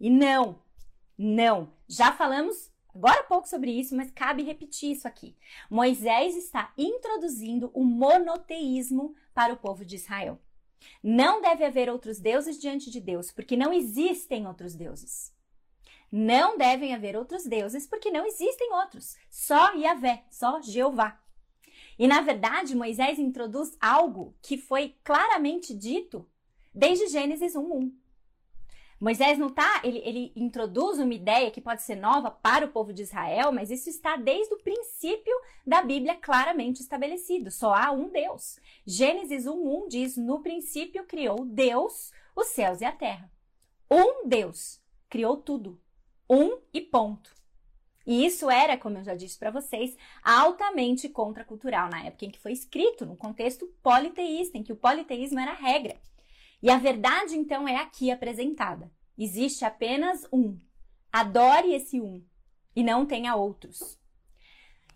E 0.00 0.10
não, 0.10 0.60
não. 1.16 1.72
Já 1.88 2.12
falamos 2.12 2.72
agora 2.94 3.20
há 3.20 3.24
pouco 3.24 3.48
sobre 3.48 3.70
isso, 3.70 3.94
mas 3.94 4.10
cabe 4.10 4.42
repetir 4.42 4.90
isso 4.90 5.06
aqui. 5.06 5.36
Moisés 5.70 6.36
está 6.36 6.72
introduzindo 6.76 7.70
o 7.72 7.84
monoteísmo 7.84 9.14
para 9.32 9.52
o 9.54 9.56
povo 9.56 9.84
de 9.84 9.94
Israel. 9.94 10.40
Não 11.02 11.40
deve 11.40 11.64
haver 11.64 11.88
outros 11.88 12.18
deuses 12.18 12.58
diante 12.58 12.90
de 12.90 13.00
Deus, 13.00 13.30
porque 13.30 13.56
não 13.56 13.72
existem 13.72 14.46
outros 14.46 14.74
deuses. 14.74 15.32
Não 16.10 16.56
devem 16.56 16.94
haver 16.94 17.16
outros 17.16 17.44
deuses, 17.44 17.86
porque 17.86 18.10
não 18.10 18.24
existem 18.26 18.72
outros. 18.72 19.16
Só 19.30 19.74
Yahvé, 19.74 20.24
só 20.30 20.60
Jeová. 20.62 21.20
E 21.98 22.06
na 22.06 22.20
verdade, 22.20 22.76
Moisés 22.76 23.18
introduz 23.18 23.76
algo 23.80 24.34
que 24.40 24.56
foi 24.56 24.96
claramente 25.04 25.74
dito 25.74 26.26
desde 26.74 27.08
Gênesis 27.08 27.54
1:1. 27.54 27.92
Moisés 29.00 29.38
não 29.38 29.48
tá, 29.48 29.80
ele, 29.84 29.98
ele 29.98 30.32
introduz 30.34 30.98
uma 30.98 31.14
ideia 31.14 31.52
que 31.52 31.60
pode 31.60 31.82
ser 31.82 31.94
nova 31.94 32.32
para 32.32 32.66
o 32.66 32.70
povo 32.70 32.92
de 32.92 33.02
Israel, 33.02 33.52
mas 33.52 33.70
isso 33.70 33.88
está 33.88 34.16
desde 34.16 34.52
o 34.54 34.58
princípio 34.58 35.32
da 35.64 35.82
Bíblia 35.82 36.16
claramente 36.16 36.80
estabelecido. 36.80 37.48
Só 37.48 37.72
há 37.72 37.92
um 37.92 38.08
Deus. 38.08 38.58
Gênesis 38.84 39.46
1:1 39.46 39.88
diz: 39.88 40.16
"No 40.16 40.40
princípio 40.40 41.04
criou 41.04 41.44
Deus 41.44 42.12
os 42.34 42.48
céus 42.48 42.80
e 42.80 42.84
a 42.84 42.92
terra". 42.92 43.30
Um 43.90 44.26
Deus 44.26 44.80
criou 45.08 45.36
tudo 45.36 45.80
um 46.28 46.58
e 46.72 46.80
ponto. 46.80 47.34
E 48.06 48.24
isso 48.24 48.48
era, 48.48 48.78
como 48.78 48.98
eu 48.98 49.04
já 49.04 49.14
disse 49.14 49.38
para 49.38 49.50
vocês, 49.50 49.96
altamente 50.22 51.08
contracultural 51.08 51.90
na 51.90 52.04
época 52.04 52.24
em 52.24 52.30
que 52.30 52.38
foi 52.38 52.52
escrito, 52.52 53.04
num 53.04 53.16
contexto 53.16 53.66
politeísta, 53.82 54.56
em 54.56 54.62
que 54.62 54.72
o 54.72 54.76
politeísmo 54.76 55.38
era 55.38 55.52
regra. 55.52 56.00
E 56.62 56.70
a 56.70 56.78
verdade, 56.78 57.36
então, 57.36 57.68
é 57.68 57.76
aqui 57.76 58.10
apresentada. 58.10 58.90
Existe 59.16 59.64
apenas 59.64 60.26
um. 60.32 60.58
Adore 61.12 61.74
esse 61.74 62.00
um 62.00 62.24
e 62.74 62.82
não 62.82 63.06
tenha 63.06 63.34
outros. 63.34 63.98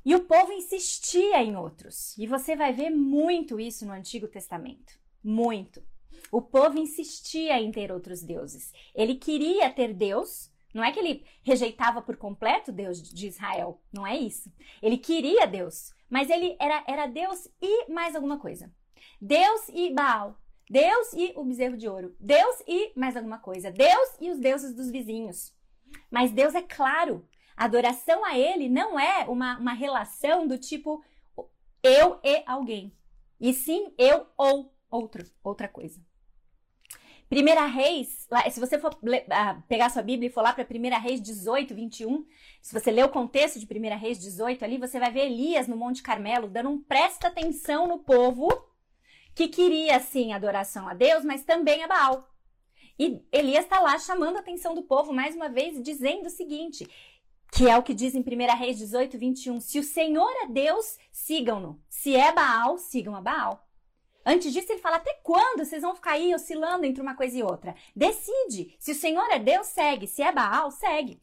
E 0.04 0.14
o 0.14 0.24
povo 0.24 0.52
insistia 0.52 1.42
em 1.42 1.56
outros. 1.56 2.16
E 2.18 2.26
você 2.26 2.56
vai 2.56 2.72
ver 2.72 2.90
muito 2.90 3.60
isso 3.60 3.86
no 3.86 3.92
Antigo 3.92 4.26
Testamento. 4.26 4.98
Muito. 5.22 5.82
O 6.30 6.42
povo 6.42 6.78
insistia 6.78 7.60
em 7.60 7.70
ter 7.70 7.92
outros 7.92 8.22
deuses. 8.22 8.72
Ele 8.94 9.14
queria 9.14 9.70
ter 9.70 9.92
Deus, 9.92 10.51
Não 10.72 10.82
é 10.82 10.90
que 10.90 10.98
ele 10.98 11.24
rejeitava 11.42 12.00
por 12.00 12.16
completo 12.16 12.72
Deus 12.72 13.02
de 13.02 13.26
Israel, 13.26 13.80
não 13.92 14.06
é 14.06 14.16
isso. 14.16 14.50
Ele 14.82 14.96
queria 14.96 15.46
Deus, 15.46 15.92
mas 16.08 16.30
ele 16.30 16.56
era, 16.58 16.82
era 16.86 17.06
Deus 17.06 17.48
e 17.60 17.90
mais 17.90 18.14
alguma 18.14 18.38
coisa. 18.38 18.72
Deus 19.20 19.68
e 19.68 19.92
Baal. 19.92 20.38
Deus 20.70 21.12
e 21.12 21.32
o 21.36 21.44
bezerro 21.44 21.76
de 21.76 21.88
ouro. 21.88 22.16
Deus 22.18 22.62
e 22.66 22.92
mais 22.96 23.16
alguma 23.16 23.38
coisa. 23.38 23.70
Deus 23.70 24.16
e 24.20 24.30
os 24.30 24.38
deuses 24.38 24.74
dos 24.74 24.90
vizinhos. 24.90 25.54
Mas 26.10 26.30
Deus 26.30 26.54
é 26.54 26.62
claro. 26.62 27.28
A 27.56 27.66
adoração 27.66 28.24
a 28.24 28.38
Ele 28.38 28.68
não 28.68 28.98
é 28.98 29.24
uma, 29.28 29.58
uma 29.58 29.74
relação 29.74 30.46
do 30.46 30.56
tipo 30.56 31.04
eu 31.82 32.18
e 32.22 32.42
alguém. 32.46 32.96
E 33.38 33.52
sim 33.52 33.92
eu 33.98 34.26
ou 34.36 34.74
outro, 34.90 35.24
outra 35.42 35.68
coisa. 35.68 36.00
Primeira 37.32 37.64
Reis, 37.64 38.28
se 38.50 38.60
você 38.60 38.78
for 38.78 38.94
ah, 39.30 39.62
pegar 39.66 39.88
sua 39.88 40.02
Bíblia 40.02 40.28
e 40.28 40.30
for 40.30 40.42
lá 40.42 40.52
para 40.52 40.66
Primeira 40.66 40.98
Reis 40.98 41.18
18, 41.18 41.74
21, 41.74 42.26
se 42.60 42.78
você 42.78 42.90
ler 42.90 43.06
o 43.06 43.08
contexto 43.08 43.58
de 43.58 43.64
Primeira 43.64 43.96
Reis 43.96 44.18
18 44.18 44.62
ali, 44.62 44.76
você 44.76 45.00
vai 45.00 45.10
ver 45.10 45.24
Elias 45.24 45.66
no 45.66 45.74
Monte 45.74 46.02
Carmelo 46.02 46.46
dando 46.46 46.68
um 46.68 46.78
presta 46.78 47.28
atenção 47.28 47.88
no 47.88 48.00
povo 48.00 48.50
que 49.34 49.48
queria 49.48 49.98
sim 49.98 50.34
adoração 50.34 50.86
a 50.86 50.92
Deus, 50.92 51.24
mas 51.24 51.42
também 51.42 51.82
a 51.82 51.88
Baal. 51.88 52.28
E 52.98 53.24
Elias 53.32 53.64
está 53.64 53.80
lá 53.80 53.98
chamando 53.98 54.36
a 54.36 54.40
atenção 54.40 54.74
do 54.74 54.82
povo 54.82 55.10
mais 55.10 55.34
uma 55.34 55.48
vez, 55.48 55.82
dizendo 55.82 56.26
o 56.26 56.30
seguinte: 56.30 56.86
que 57.50 57.66
é 57.66 57.78
o 57.78 57.82
que 57.82 57.94
diz 57.94 58.14
em 58.14 58.20
1 58.20 58.58
Reis 58.58 58.76
18, 58.76 59.16
21. 59.16 59.58
Se 59.58 59.78
o 59.78 59.82
Senhor 59.82 60.30
é 60.42 60.48
Deus, 60.48 60.98
sigam-no. 61.10 61.82
Se 61.88 62.14
é 62.14 62.30
Baal, 62.30 62.76
sigam 62.76 63.16
a 63.16 63.22
Baal. 63.22 63.66
Antes 64.24 64.52
disso, 64.52 64.70
ele 64.70 64.80
fala: 64.80 64.96
até 64.96 65.14
quando 65.22 65.64
vocês 65.64 65.82
vão 65.82 65.94
ficar 65.94 66.12
aí 66.12 66.34
oscilando 66.34 66.84
entre 66.84 67.02
uma 67.02 67.14
coisa 67.14 67.36
e 67.36 67.42
outra? 67.42 67.74
Decide. 67.94 68.74
Se 68.78 68.92
o 68.92 68.94
Senhor 68.94 69.28
é 69.30 69.38
Deus, 69.38 69.66
segue. 69.66 70.06
Se 70.06 70.22
é 70.22 70.32
Baal, 70.32 70.70
segue. 70.70 71.20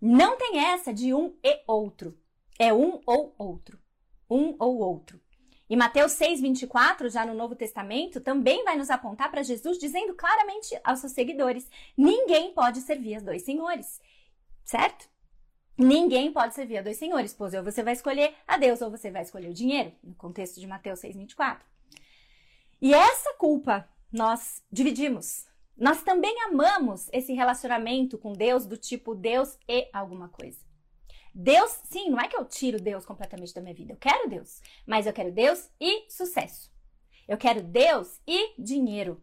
Não 0.00 0.36
tem 0.36 0.58
essa 0.64 0.92
de 0.92 1.12
um 1.12 1.36
e 1.42 1.62
outro. 1.66 2.18
É 2.58 2.72
um 2.72 3.00
ou 3.06 3.34
outro. 3.36 3.78
Um 4.30 4.54
ou 4.58 4.78
outro. 4.78 5.20
E 5.70 5.76
Mateus 5.76 6.12
6, 6.12 6.40
24, 6.40 7.10
já 7.10 7.26
no 7.26 7.34
Novo 7.34 7.54
Testamento, 7.54 8.20
também 8.20 8.64
vai 8.64 8.76
nos 8.76 8.88
apontar 8.88 9.30
para 9.30 9.42
Jesus, 9.42 9.78
dizendo 9.78 10.14
claramente 10.14 10.78
aos 10.82 11.00
seus 11.00 11.12
seguidores: 11.12 11.68
ninguém 11.96 12.52
pode 12.54 12.80
servir 12.80 13.16
a 13.16 13.20
dois 13.20 13.42
senhores. 13.42 14.00
Certo? 14.64 15.08
Ninguém 15.76 16.32
pode 16.32 16.54
servir 16.54 16.78
a 16.78 16.82
dois 16.82 16.96
senhores, 16.96 17.32
pois 17.32 17.54
ou 17.54 17.62
você 17.62 17.82
vai 17.82 17.92
escolher 17.92 18.34
a 18.46 18.56
Deus 18.56 18.80
ou 18.82 18.90
você 18.90 19.10
vai 19.10 19.22
escolher 19.22 19.48
o 19.48 19.54
dinheiro, 19.54 19.92
no 20.02 20.14
contexto 20.14 20.58
de 20.58 20.66
Mateus 20.66 20.98
6, 21.00 21.16
24. 21.16 21.64
E 22.80 22.94
essa 22.94 23.34
culpa 23.34 23.88
nós 24.12 24.62
dividimos. 24.70 25.46
Nós 25.76 26.02
também 26.02 26.34
amamos 26.42 27.08
esse 27.12 27.32
relacionamento 27.32 28.18
com 28.18 28.32
Deus 28.32 28.66
do 28.66 28.76
tipo 28.76 29.14
Deus 29.14 29.58
e 29.68 29.88
alguma 29.92 30.28
coisa. 30.28 30.58
Deus, 31.34 31.70
sim, 31.84 32.10
não 32.10 32.20
é 32.20 32.26
que 32.26 32.36
eu 32.36 32.44
tiro 32.44 32.80
Deus 32.80 33.04
completamente 33.04 33.54
da 33.54 33.60
minha 33.60 33.74
vida. 33.74 33.92
Eu 33.92 33.96
quero 33.96 34.28
Deus, 34.28 34.60
mas 34.86 35.06
eu 35.06 35.12
quero 35.12 35.30
Deus 35.30 35.70
e 35.80 36.10
sucesso. 36.10 36.72
Eu 37.28 37.36
quero 37.36 37.62
Deus 37.62 38.20
e 38.26 38.60
dinheiro. 38.60 39.22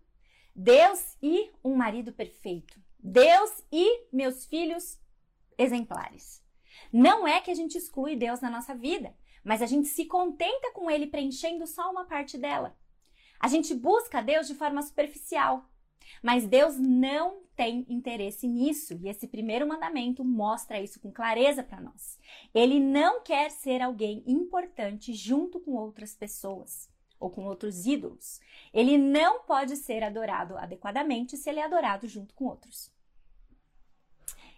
Deus 0.56 1.18
e 1.22 1.52
um 1.64 1.76
marido 1.76 2.14
perfeito. 2.14 2.80
Deus 3.00 3.64
e 3.72 4.08
meus 4.14 4.46
filhos 4.46 5.00
exemplares. 5.58 6.42
Não 6.92 7.28
é 7.28 7.42
que 7.42 7.52
a 7.52 7.56
gente 7.56 7.78
exclui 7.78 8.16
Deus 8.16 8.42
na 8.42 8.50
nossa 8.50 8.74
vida, 8.74 9.14
mas 9.44 9.62
a 9.62 9.66
gente 9.66 9.88
se 9.88 10.06
contenta 10.06 10.72
com 10.72 10.90
ele 10.90 11.08
preenchendo 11.08 11.68
só 11.68 11.90
uma 11.92 12.06
parte 12.06 12.38
dela. 12.38 12.78
A 13.39 13.48
gente 13.48 13.74
busca 13.74 14.22
Deus 14.22 14.48
de 14.48 14.56
forma 14.56 14.82
superficial, 14.82 15.70
mas 16.22 16.48
Deus 16.48 16.77
não 16.77 17.44
tem 17.56 17.86
interesse 17.89 18.48
nisso, 18.48 19.00
e 19.01 19.08
esse 19.08 19.27
primeiro 19.27 19.68
mandamento 19.68 20.24
mostra 20.24 20.80
isso 20.80 21.00
com 21.00 21.12
clareza 21.12 21.63
para 21.63 21.80
nós. 21.80 22.20
Ele 22.54 22.80
não 22.80 23.22
quer 23.22 23.50
ser 23.50 23.82
alguém 23.82 24.24
importante 24.27 25.13
junto 25.13 25.60
com 25.60 25.72
outras 25.72 26.13
pessoas 26.13 26.89
ou 27.18 27.30
com 27.30 27.46
outros 27.46 27.86
ídolos. 27.86 28.42
Ele 28.74 28.98
não 28.98 29.44
pode 29.44 29.77
ser 29.77 30.04
adorado 30.04 30.58
adequadamente 30.58 31.38
se 31.38 31.50
ele 31.50 31.60
é 31.60 31.65
adorado 31.65 32.08
junto 32.08 32.34
com 32.34 32.46
outros. 32.46 32.94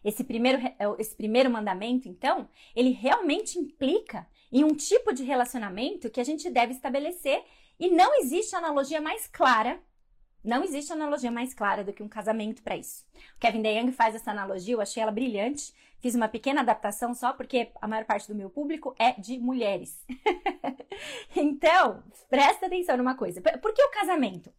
Esse 0.03 0.23
primeiro, 0.23 0.59
esse 0.97 1.15
primeiro 1.15 1.51
mandamento, 1.51 2.07
então, 2.07 2.49
ele 2.75 2.91
realmente 2.91 3.59
implica 3.59 4.27
em 4.51 4.63
um 4.63 4.73
tipo 4.73 5.13
de 5.13 5.23
relacionamento 5.23 6.09
que 6.09 6.21
a 6.21 6.23
gente 6.23 6.49
deve 6.49 6.73
estabelecer 6.73 7.43
e 7.79 7.89
não 7.89 8.19
existe 8.19 8.55
analogia 8.55 9.01
mais 9.01 9.27
clara 9.27 9.79
não 10.47 10.63
existe 10.63 10.93
analogia 10.93 11.29
mais 11.29 11.53
clara 11.53 11.83
do 11.83 11.91
que 11.91 12.01
um 12.01 12.07
casamento 12.07 12.63
para 12.63 12.77
isso. 12.77 13.05
O 13.35 13.39
Kevin 13.39 13.61
DeYoung 13.61 13.91
faz 13.91 14.15
essa 14.15 14.31
analogia, 14.31 14.75
eu 14.75 14.81
achei 14.81 15.03
ela 15.03 15.11
brilhante. 15.11 15.73
Fiz 15.99 16.15
uma 16.15 16.29
pequena 16.29 16.61
adaptação 16.61 17.13
só 17.13 17.33
porque 17.33 17.69
a 17.81 17.87
maior 17.87 18.05
parte 18.05 18.29
do 18.29 18.35
meu 18.35 18.49
público 18.49 18.95
é 18.97 19.11
de 19.19 19.37
mulheres. 19.39 20.05
então, 21.35 22.01
presta 22.29 22.67
atenção 22.67 22.95
numa 22.95 23.15
coisa. 23.15 23.41
Por 23.41 23.73
que 23.73 23.83
o 23.83 23.91
casamento? 23.91 24.49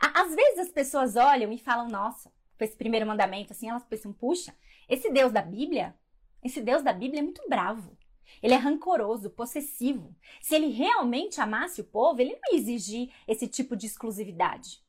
Às 0.00 0.34
vezes 0.34 0.58
as 0.58 0.72
pessoas 0.72 1.14
olham 1.14 1.52
e 1.52 1.58
falam, 1.58 1.86
nossa, 1.86 2.32
com 2.58 2.64
esse 2.64 2.76
primeiro 2.76 3.06
mandamento, 3.06 3.52
assim, 3.52 3.70
elas 3.70 3.84
pensam, 3.84 4.12
puxa, 4.12 4.52
esse 4.88 5.08
Deus 5.08 5.30
da 5.30 5.42
Bíblia, 5.42 5.94
esse 6.42 6.60
Deus 6.60 6.82
da 6.82 6.92
Bíblia 6.92 7.20
é 7.20 7.22
muito 7.22 7.48
bravo. 7.48 7.96
Ele 8.42 8.54
é 8.54 8.56
rancoroso, 8.56 9.30
possessivo. 9.30 10.14
Se 10.40 10.54
ele 10.54 10.68
realmente 10.68 11.40
amasse 11.40 11.80
o 11.80 11.84
povo, 11.84 12.20
ele 12.20 12.34
não 12.34 12.52
ia 12.52 12.58
exigir 12.58 13.12
esse 13.26 13.48
tipo 13.48 13.76
de 13.76 13.86
exclusividade. 13.86 14.82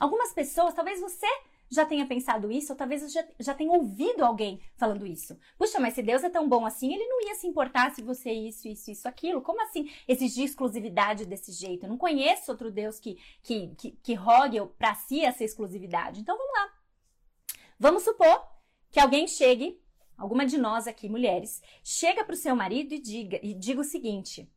Algumas 0.00 0.32
pessoas, 0.32 0.74
talvez 0.74 1.00
você 1.00 1.26
já 1.70 1.84
tenha 1.84 2.06
pensado 2.06 2.50
isso, 2.50 2.72
ou 2.72 2.76
talvez 2.76 3.12
já, 3.12 3.24
já 3.38 3.54
tenha 3.54 3.70
ouvido 3.70 4.24
alguém 4.24 4.60
falando 4.76 5.06
isso. 5.06 5.38
Puxa, 5.58 5.78
mas 5.78 5.94
se 5.94 6.02
Deus 6.02 6.24
é 6.24 6.30
tão 6.30 6.48
bom 6.48 6.64
assim, 6.64 6.94
ele 6.94 7.06
não 7.06 7.26
ia 7.26 7.34
se 7.34 7.46
importar 7.46 7.94
se 7.94 8.02
você 8.02 8.32
isso, 8.32 8.68
isso, 8.68 8.90
isso, 8.90 9.06
aquilo. 9.06 9.42
Como 9.42 9.62
assim 9.62 9.90
exigir 10.06 10.44
exclusividade 10.44 11.26
desse 11.26 11.52
jeito? 11.52 11.84
Eu 11.84 11.90
não 11.90 11.98
conheço 11.98 12.50
outro 12.50 12.70
Deus 12.70 12.98
que, 12.98 13.18
que, 13.42 13.74
que, 13.76 13.90
que 14.02 14.14
rogue 14.14 14.64
para 14.78 14.94
si 14.94 15.20
essa 15.20 15.44
exclusividade. 15.44 16.20
Então 16.20 16.36
vamos 16.36 16.52
lá. 16.54 16.72
Vamos 17.78 18.02
supor 18.02 18.42
que 18.90 18.98
alguém 18.98 19.28
chegue, 19.28 19.78
alguma 20.18 20.44
de 20.44 20.58
nós 20.58 20.86
aqui, 20.86 21.08
mulheres, 21.08 21.62
chega 21.82 22.24
para 22.24 22.34
o 22.34 22.36
seu 22.36 22.54
marido 22.56 22.92
e 22.92 22.98
diga, 22.98 23.38
e 23.42 23.54
diga 23.54 23.80
o 23.80 23.84
seguinte: 23.84 24.50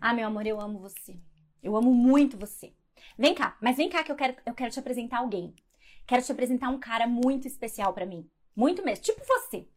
Ah, 0.00 0.14
meu 0.14 0.26
amor, 0.26 0.46
eu 0.46 0.60
amo 0.60 0.78
você. 0.78 1.20
Eu 1.62 1.76
amo 1.76 1.92
muito 1.92 2.38
você. 2.38 2.74
Vem 3.16 3.34
cá, 3.34 3.56
mas 3.60 3.76
vem 3.76 3.88
cá 3.88 4.02
que 4.02 4.10
eu 4.10 4.16
quero, 4.16 4.36
eu 4.44 4.54
quero 4.54 4.70
te 4.70 4.78
apresentar 4.78 5.18
alguém. 5.18 5.54
Quero 6.06 6.22
te 6.22 6.32
apresentar 6.32 6.70
um 6.70 6.78
cara 6.78 7.06
muito 7.06 7.46
especial 7.46 7.92
para 7.92 8.06
mim. 8.06 8.28
Muito 8.56 8.84
mesmo. 8.84 9.04
Tipo 9.04 9.22
você. 9.24 9.68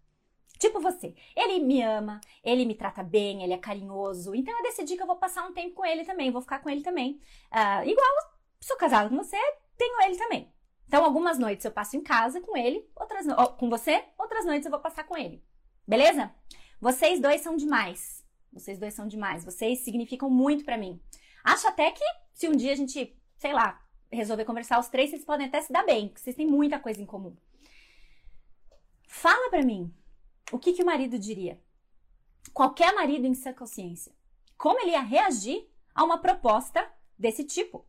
Tipo 0.59 0.79
você. 0.79 1.13
Ele 1.35 1.59
me 1.59 1.81
ama, 1.81 2.19
ele 2.43 2.65
me 2.65 2.73
trata 2.75 3.03
bem, 3.03 3.43
ele 3.43 3.53
é 3.53 3.57
carinhoso. 3.57 4.33
Então 4.33 4.55
eu 4.57 4.63
decidi 4.63 4.95
que 4.95 5.01
eu 5.01 5.07
vou 5.07 5.17
passar 5.17 5.45
um 5.47 5.53
tempo 5.53 5.75
com 5.75 5.85
ele 5.85 6.03
também, 6.03 6.31
vou 6.31 6.41
ficar 6.41 6.59
com 6.59 6.69
ele 6.69 6.81
também. 6.81 7.21
Uh, 7.51 7.87
igual 7.87 8.07
sou 8.59 8.75
casada 8.75 9.09
com 9.09 9.15
você, 9.15 9.37
tenho 9.77 10.01
ele 10.01 10.17
também. 10.17 10.51
Então 10.87 11.03
algumas 11.03 11.37
noites 11.37 11.65
eu 11.65 11.71
passo 11.71 11.97
em 11.97 12.01
casa 12.01 12.41
com 12.41 12.55
ele, 12.55 12.89
outras 12.95 13.25
no... 13.25 13.33
oh, 13.33 13.47
com 13.47 13.69
você, 13.69 14.03
outras 14.17 14.45
noites 14.45 14.65
eu 14.65 14.71
vou 14.71 14.79
passar 14.79 15.03
com 15.03 15.17
ele. 15.17 15.43
Beleza? 15.87 16.31
Vocês 16.79 17.19
dois 17.19 17.41
são 17.41 17.55
demais. 17.55 18.25
Vocês 18.51 18.79
dois 18.79 18.93
são 18.93 19.07
demais. 19.07 19.43
Vocês 19.43 19.79
significam 19.79 20.29
muito 20.29 20.63
para 20.63 20.77
mim. 20.77 21.01
Acho 21.43 21.67
até 21.67 21.91
que 21.91 22.03
se 22.33 22.47
um 22.47 22.55
dia 22.55 22.73
a 22.73 22.75
gente 22.75 23.17
sei 23.37 23.53
lá, 23.53 23.81
resolver 24.11 24.45
conversar 24.45 24.79
os 24.79 24.87
três, 24.87 25.09
vocês 25.09 25.23
podem 25.23 25.47
até 25.47 25.61
se 25.61 25.71
dar 25.71 25.85
bem, 25.85 26.07
porque 26.07 26.21
vocês 26.21 26.35
têm 26.35 26.47
muita 26.47 26.79
coisa 26.79 27.01
em 27.01 27.05
comum. 27.05 27.35
Fala 29.07 29.49
para 29.49 29.63
mim, 29.63 29.93
o 30.51 30.59
que, 30.59 30.73
que 30.73 30.83
o 30.83 30.85
marido 30.85 31.17
diria? 31.17 31.61
Qualquer 32.53 32.93
marido 32.93 33.25
em 33.25 33.33
sua 33.33 33.53
consciência. 33.53 34.13
Como 34.57 34.79
ele 34.79 34.91
ia 34.91 35.01
reagir 35.01 35.69
a 35.93 36.03
uma 36.03 36.17
proposta 36.17 36.91
desse 37.17 37.43
tipo? 37.43 37.87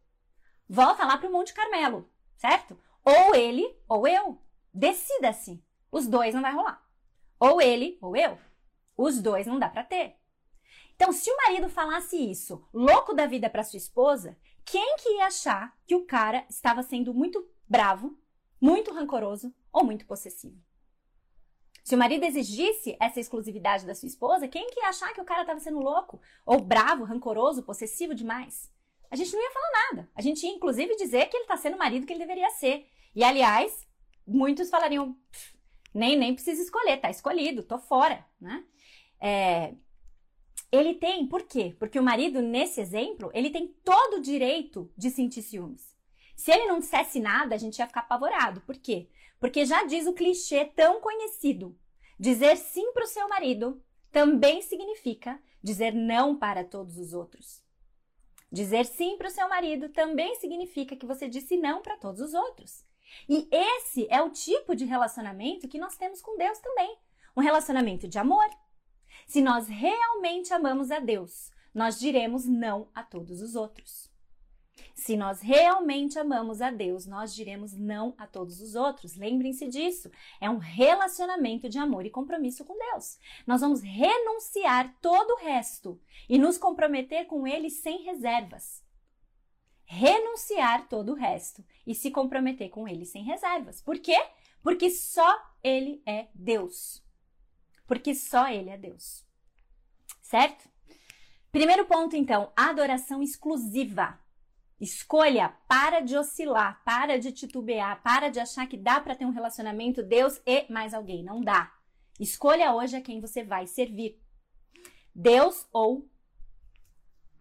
Volta 0.68 1.04
lá 1.04 1.16
para 1.16 1.28
o 1.28 1.32
Monte 1.32 1.54
Carmelo, 1.54 2.10
certo? 2.36 2.78
Ou 3.08 3.34
ele 3.34 3.74
ou 3.88 4.06
eu. 4.06 4.38
Decida-se. 4.72 5.64
Os 5.90 6.06
dois 6.06 6.34
não 6.34 6.42
vai 6.42 6.52
rolar. 6.52 6.86
Ou 7.40 7.58
ele 7.58 7.96
ou 8.02 8.14
eu. 8.14 8.38
Os 8.96 9.22
dois 9.22 9.46
não 9.46 9.58
dá 9.58 9.70
para 9.70 9.82
ter. 9.82 10.16
Então, 10.94 11.10
se 11.10 11.30
o 11.30 11.36
marido 11.36 11.70
falasse 11.70 12.16
isso, 12.16 12.62
louco 12.70 13.14
da 13.14 13.24
vida 13.24 13.48
para 13.48 13.64
sua 13.64 13.78
esposa, 13.78 14.36
quem 14.62 14.96
que 14.96 15.08
ia 15.10 15.26
achar 15.26 15.74
que 15.86 15.94
o 15.94 16.04
cara 16.04 16.44
estava 16.50 16.82
sendo 16.82 17.14
muito 17.14 17.48
bravo, 17.66 18.18
muito 18.60 18.92
rancoroso 18.92 19.54
ou 19.72 19.84
muito 19.84 20.04
possessivo? 20.04 20.60
Se 21.82 21.94
o 21.94 21.98
marido 21.98 22.24
exigisse 22.24 22.94
essa 23.00 23.18
exclusividade 23.18 23.86
da 23.86 23.94
sua 23.94 24.08
esposa, 24.08 24.48
quem 24.48 24.68
que 24.68 24.80
ia 24.80 24.90
achar 24.90 25.14
que 25.14 25.20
o 25.22 25.24
cara 25.24 25.40
estava 25.40 25.60
sendo 25.60 25.78
louco, 25.78 26.20
ou 26.44 26.60
bravo, 26.60 27.04
rancoroso, 27.04 27.62
possessivo 27.62 28.14
demais? 28.14 28.70
A 29.10 29.16
gente 29.16 29.32
não 29.32 29.42
ia 29.42 29.50
falar 29.50 29.70
nada. 29.72 30.10
A 30.14 30.20
gente 30.20 30.44
ia, 30.44 30.52
inclusive, 30.52 30.96
dizer 30.96 31.30
que 31.30 31.36
ele 31.38 31.44
está 31.44 31.56
sendo 31.56 31.76
o 31.76 31.78
marido 31.78 32.04
que 32.04 32.12
ele 32.12 32.20
deveria 32.20 32.50
ser. 32.50 32.86
E, 33.14 33.24
aliás, 33.24 33.86
muitos 34.26 34.70
falariam, 34.70 35.16
nem, 35.94 36.16
nem 36.16 36.34
precisa 36.34 36.62
escolher, 36.62 36.98
tá 36.98 37.10
escolhido, 37.10 37.62
tô 37.62 37.78
fora, 37.78 38.24
né? 38.40 38.64
É, 39.20 39.74
ele 40.70 40.94
tem, 40.94 41.26
por 41.26 41.44
quê? 41.44 41.74
Porque 41.78 41.98
o 41.98 42.02
marido, 42.02 42.42
nesse 42.42 42.80
exemplo, 42.80 43.30
ele 43.32 43.50
tem 43.50 43.68
todo 43.82 44.18
o 44.18 44.22
direito 44.22 44.92
de 44.96 45.10
sentir 45.10 45.42
ciúmes. 45.42 45.96
Se 46.36 46.52
ele 46.52 46.66
não 46.66 46.78
dissesse 46.78 47.18
nada, 47.18 47.54
a 47.54 47.58
gente 47.58 47.78
ia 47.78 47.86
ficar 47.86 48.00
apavorado. 48.00 48.60
Por 48.60 48.76
quê? 48.76 49.08
Porque 49.40 49.64
já 49.64 49.84
diz 49.84 50.06
o 50.06 50.12
clichê 50.12 50.64
tão 50.64 51.00
conhecido: 51.00 51.76
dizer 52.18 52.56
sim 52.56 52.92
para 52.92 53.04
o 53.04 53.08
seu 53.08 53.28
marido 53.28 53.82
também 54.12 54.62
significa 54.62 55.40
dizer 55.62 55.92
não 55.92 56.36
para 56.36 56.64
todos 56.64 56.96
os 56.98 57.12
outros. 57.12 57.62
Dizer 58.50 58.86
sim 58.86 59.16
para 59.16 59.28
o 59.28 59.30
seu 59.30 59.48
marido 59.48 59.88
também 59.88 60.34
significa 60.36 60.96
que 60.96 61.06
você 61.06 61.28
disse 61.28 61.56
não 61.56 61.82
para 61.82 61.96
todos 61.96 62.20
os 62.20 62.34
outros. 62.34 62.84
E 63.28 63.48
esse 63.50 64.06
é 64.10 64.20
o 64.22 64.30
tipo 64.30 64.74
de 64.74 64.84
relacionamento 64.84 65.68
que 65.68 65.78
nós 65.78 65.96
temos 65.96 66.20
com 66.20 66.36
Deus 66.36 66.58
também. 66.58 66.98
Um 67.36 67.40
relacionamento 67.40 68.08
de 68.08 68.18
amor. 68.18 68.48
Se 69.26 69.40
nós 69.40 69.68
realmente 69.68 70.52
amamos 70.52 70.90
a 70.90 70.98
Deus, 70.98 71.50
nós 71.74 71.98
diremos 71.98 72.46
não 72.46 72.88
a 72.94 73.02
todos 73.02 73.42
os 73.42 73.54
outros. 73.54 74.10
Se 74.94 75.16
nós 75.16 75.40
realmente 75.40 76.18
amamos 76.18 76.60
a 76.60 76.70
Deus, 76.70 77.06
nós 77.06 77.34
diremos 77.34 77.72
não 77.72 78.14
a 78.18 78.26
todos 78.26 78.60
os 78.60 78.74
outros. 78.74 79.16
Lembrem-se 79.16 79.68
disso. 79.68 80.10
É 80.40 80.50
um 80.50 80.58
relacionamento 80.58 81.68
de 81.68 81.78
amor 81.78 82.04
e 82.04 82.10
compromisso 82.10 82.64
com 82.64 82.76
Deus. 82.76 83.18
Nós 83.46 83.60
vamos 83.60 83.80
renunciar 83.80 84.96
todo 85.00 85.30
o 85.30 85.38
resto 85.38 86.00
e 86.28 86.38
nos 86.38 86.58
comprometer 86.58 87.26
com 87.26 87.46
Ele 87.46 87.70
sem 87.70 88.02
reservas. 88.02 88.82
Renunciar 89.90 90.86
todo 90.86 91.12
o 91.12 91.14
resto 91.14 91.64
e 91.86 91.94
se 91.94 92.10
comprometer 92.10 92.68
com 92.68 92.86
Ele 92.86 93.06
sem 93.06 93.24
reservas. 93.24 93.80
Por 93.80 93.98
quê? 93.98 94.22
Porque 94.62 94.90
só 94.90 95.26
Ele 95.64 96.02
é 96.04 96.28
Deus. 96.34 97.02
Porque 97.86 98.14
só 98.14 98.48
Ele 98.48 98.68
é 98.68 98.76
Deus. 98.76 99.24
Certo? 100.20 100.68
Primeiro 101.50 101.86
ponto, 101.86 102.14
então, 102.14 102.52
adoração 102.54 103.22
exclusiva. 103.22 104.20
Escolha, 104.78 105.56
para 105.66 106.00
de 106.00 106.18
oscilar, 106.18 106.82
para 106.84 107.18
de 107.18 107.32
titubear, 107.32 108.02
para 108.02 108.28
de 108.28 108.38
achar 108.38 108.68
que 108.68 108.76
dá 108.76 109.00
para 109.00 109.16
ter 109.16 109.24
um 109.24 109.32
relacionamento 109.32 110.02
Deus 110.02 110.38
e 110.44 110.70
mais 110.70 110.92
alguém. 110.92 111.24
Não 111.24 111.40
dá. 111.40 111.72
Escolha 112.20 112.74
hoje 112.74 112.94
a 112.94 113.00
quem 113.00 113.20
você 113.20 113.42
vai 113.42 113.66
servir. 113.66 114.20
Deus 115.14 115.66
ou 115.72 116.06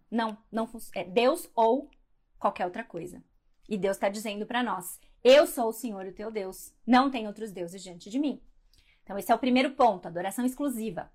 não, 0.10 0.38
não 0.50 0.70
é 0.96 1.04
Deus 1.04 1.50
ou 1.54 1.92
qualquer 2.40 2.66
outra 2.66 2.84
coisa. 2.84 3.24
E 3.68 3.78
Deus 3.78 3.98
está 3.98 4.10
dizendo 4.10 4.46
para 4.46 4.64
nós: 4.64 5.00
Eu 5.24 5.46
sou 5.46 5.70
o 5.70 5.74
Senhor, 5.74 6.06
o 6.06 6.14
teu 6.14 6.32
Deus. 6.32 6.74
Não 6.86 7.12
tem 7.12 7.28
outros 7.28 7.52
deuses 7.52 7.84
diante 7.84 8.10
de 8.10 8.20
mim. 8.20 8.42
Então 9.04 9.18
esse 9.18 9.32
é 9.32 9.36
o 9.36 9.40
primeiro 9.40 9.72
ponto, 9.72 10.08
adoração 10.08 10.46
exclusiva. 10.46 11.12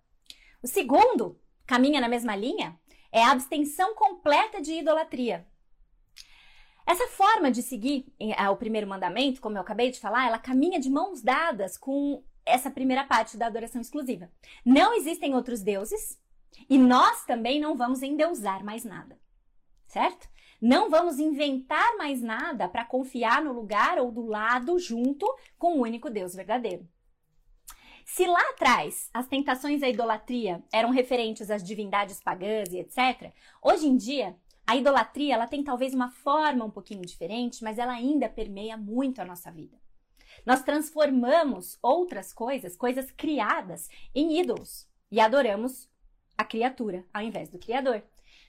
O 0.62 0.66
segundo, 0.66 1.38
caminha 1.66 2.00
na 2.00 2.08
mesma 2.08 2.34
linha, 2.34 2.78
é 3.10 3.22
a 3.22 3.32
abstenção 3.32 3.94
completa 3.94 4.60
de 4.60 4.72
idolatria. 4.72 5.46
Essa 6.86 7.06
forma 7.08 7.50
de 7.50 7.62
seguir 7.62 8.12
eh, 8.18 8.48
o 8.48 8.56
primeiro 8.56 8.88
mandamento, 8.88 9.40
como 9.40 9.56
eu 9.56 9.60
acabei 9.60 9.90
de 9.90 10.00
falar, 10.00 10.26
ela 10.26 10.38
caminha 10.38 10.80
de 10.80 10.90
mãos 10.90 11.22
dadas 11.22 11.76
com 11.76 12.24
essa 12.44 12.70
primeira 12.70 13.04
parte 13.04 13.36
da 13.36 13.46
adoração 13.46 13.80
exclusiva. 13.80 14.30
Não 14.64 14.94
existem 14.94 15.34
outros 15.34 15.60
deuses 15.60 16.18
e 16.68 16.78
nós 16.78 17.24
também 17.24 17.60
não 17.60 17.76
vamos 17.76 18.02
endeusar 18.02 18.64
mais 18.64 18.84
nada, 18.84 19.18
certo? 19.86 20.28
Não 20.62 20.88
vamos 20.88 21.18
inventar 21.18 21.96
mais 21.96 22.22
nada 22.22 22.68
para 22.68 22.84
confiar 22.84 23.42
no 23.42 23.52
lugar 23.52 23.98
ou 23.98 24.12
do 24.12 24.24
lado 24.24 24.78
junto 24.78 25.26
com 25.58 25.76
o 25.76 25.82
único 25.82 26.08
Deus 26.08 26.36
verdadeiro. 26.36 26.88
Se 28.06 28.24
lá 28.28 28.40
atrás 28.50 29.10
as 29.12 29.26
tentações 29.26 29.82
à 29.82 29.88
idolatria 29.88 30.62
eram 30.72 30.90
referentes 30.90 31.50
às 31.50 31.64
divindades 31.64 32.20
pagãs 32.22 32.72
e 32.72 32.78
etc., 32.78 33.32
hoje 33.60 33.88
em 33.88 33.96
dia 33.96 34.36
a 34.64 34.76
idolatria, 34.76 35.34
ela 35.34 35.48
tem 35.48 35.64
talvez 35.64 35.94
uma 35.94 36.12
forma 36.12 36.64
um 36.64 36.70
pouquinho 36.70 37.02
diferente, 37.02 37.64
mas 37.64 37.76
ela 37.76 37.94
ainda 37.94 38.28
permeia 38.28 38.76
muito 38.76 39.20
a 39.20 39.24
nossa 39.24 39.50
vida. 39.50 39.76
Nós 40.46 40.62
transformamos 40.62 41.76
outras 41.82 42.32
coisas, 42.32 42.76
coisas 42.76 43.10
criadas, 43.10 43.90
em 44.14 44.38
ídolos 44.38 44.86
e 45.10 45.18
adoramos 45.18 45.90
a 46.38 46.44
criatura 46.44 47.04
ao 47.12 47.22
invés 47.22 47.48
do 47.48 47.58
Criador. 47.58 48.04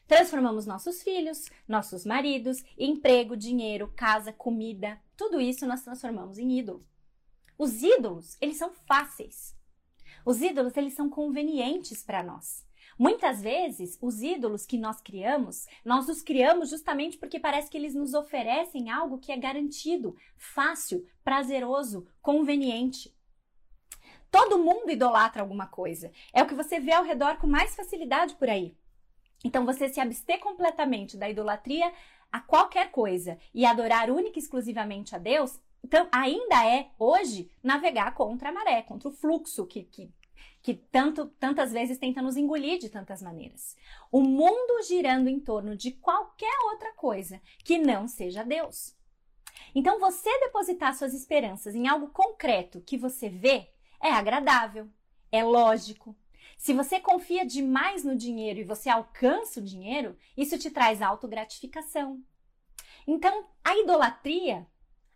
Transformamos 0.08 0.66
nossos 0.66 1.02
filhos, 1.02 1.50
nossos 1.68 2.06
maridos, 2.06 2.64
emprego, 2.78 3.38
dinheiro, 3.38 3.92
casa, 3.96 4.34
comida, 4.34 5.02
tudo 5.16 5.40
isso 5.40 5.66
nós 5.66 5.84
transformamos 5.84 6.38
em 6.38 6.60
ídolo. 6.60 6.86
Os 7.58 7.82
ídolos, 7.82 8.38
eles 8.42 8.58
são 8.58 8.72
fáceis. 8.88 9.56
Os 10.26 10.42
ídolos, 10.42 10.76
eles 10.76 10.94
são 10.94 11.10
convenientes 11.10 12.04
para 12.04 12.24
nós. 12.24 12.66
Muitas 12.98 13.42
vezes, 13.42 13.98
os 14.02 14.22
ídolos 14.22 14.66
que 14.66 14.78
nós 14.78 15.02
criamos, 15.02 15.66
nós 15.84 16.08
os 16.10 16.22
criamos 16.22 16.70
justamente 16.70 17.18
porque 17.18 17.40
parece 17.40 17.70
que 17.70 17.78
eles 17.78 17.96
nos 17.96 18.14
oferecem 18.14 18.90
algo 18.90 19.18
que 19.18 19.32
é 19.32 19.38
garantido, 19.38 20.16
fácil, 20.38 21.08
prazeroso, 21.24 22.08
conveniente. 22.22 23.16
Todo 24.30 24.60
mundo 24.60 24.92
idolatra 24.92 25.42
alguma 25.42 25.68
coisa. 25.68 26.12
É 26.34 26.42
o 26.42 26.48
que 26.48 26.56
você 26.56 26.80
vê 26.80 26.92
ao 26.92 27.04
redor 27.04 27.38
com 27.38 27.48
mais 27.48 27.76
facilidade 27.76 28.36
por 28.36 28.50
aí. 28.50 28.76
Então, 29.44 29.66
você 29.66 29.90
se 29.90 30.00
abster 30.00 30.40
completamente 30.40 31.18
da 31.18 31.30
idolatria 31.30 31.92
a 32.32 32.40
qualquer 32.40 32.92
coisa 32.92 33.38
e 33.54 33.66
adorar 33.66 34.10
única 34.10 34.40
e 34.40 34.42
exclusivamente 34.42 35.16
a 35.16 35.18
Deus, 35.20 35.60
então, 35.84 36.08
ainda 36.12 36.66
é, 36.66 36.90
hoje, 36.98 37.52
navegar 37.62 38.14
contra 38.14 38.50
a 38.50 38.52
maré, 38.54 38.82
contra 38.82 39.10
o 39.10 39.12
fluxo 39.12 39.66
que, 39.66 39.84
que 39.84 40.12
que 40.64 40.74
tanto, 40.74 41.26
tantas 41.26 41.74
vezes 41.74 41.98
tenta 41.98 42.22
nos 42.22 42.38
engolir 42.38 42.80
de 42.80 42.88
tantas 42.88 43.22
maneiras. 43.22 43.76
O 44.10 44.22
mundo 44.22 44.82
girando 44.88 45.28
em 45.28 45.38
torno 45.38 45.76
de 45.76 45.92
qualquer 45.92 46.58
outra 46.72 46.94
coisa 46.94 47.42
que 47.66 47.78
não 47.78 48.08
seja 48.08 48.46
Deus. 48.46 48.96
Então, 49.76 50.00
você 50.00 50.30
depositar 50.40 50.96
suas 50.96 51.14
esperanças 51.14 51.76
em 51.76 51.90
algo 51.90 52.08
concreto 52.08 52.80
que 52.80 52.98
você 52.98 53.28
vê 53.28 53.70
é 54.02 54.10
agradável, 54.12 54.90
é 55.30 55.44
lógico. 55.44 56.16
Se 56.64 56.72
você 56.72 56.98
confia 56.98 57.46
demais 57.46 58.06
no 58.06 58.16
dinheiro 58.16 58.58
e 58.58 58.64
você 58.64 58.90
alcança 58.90 59.60
o 59.60 59.64
dinheiro, 59.64 60.18
isso 60.38 60.58
te 60.58 60.72
traz 60.72 61.02
autogratificação. 61.02 62.24
Então, 63.06 63.50
a 63.62 63.78
idolatria 63.80 64.66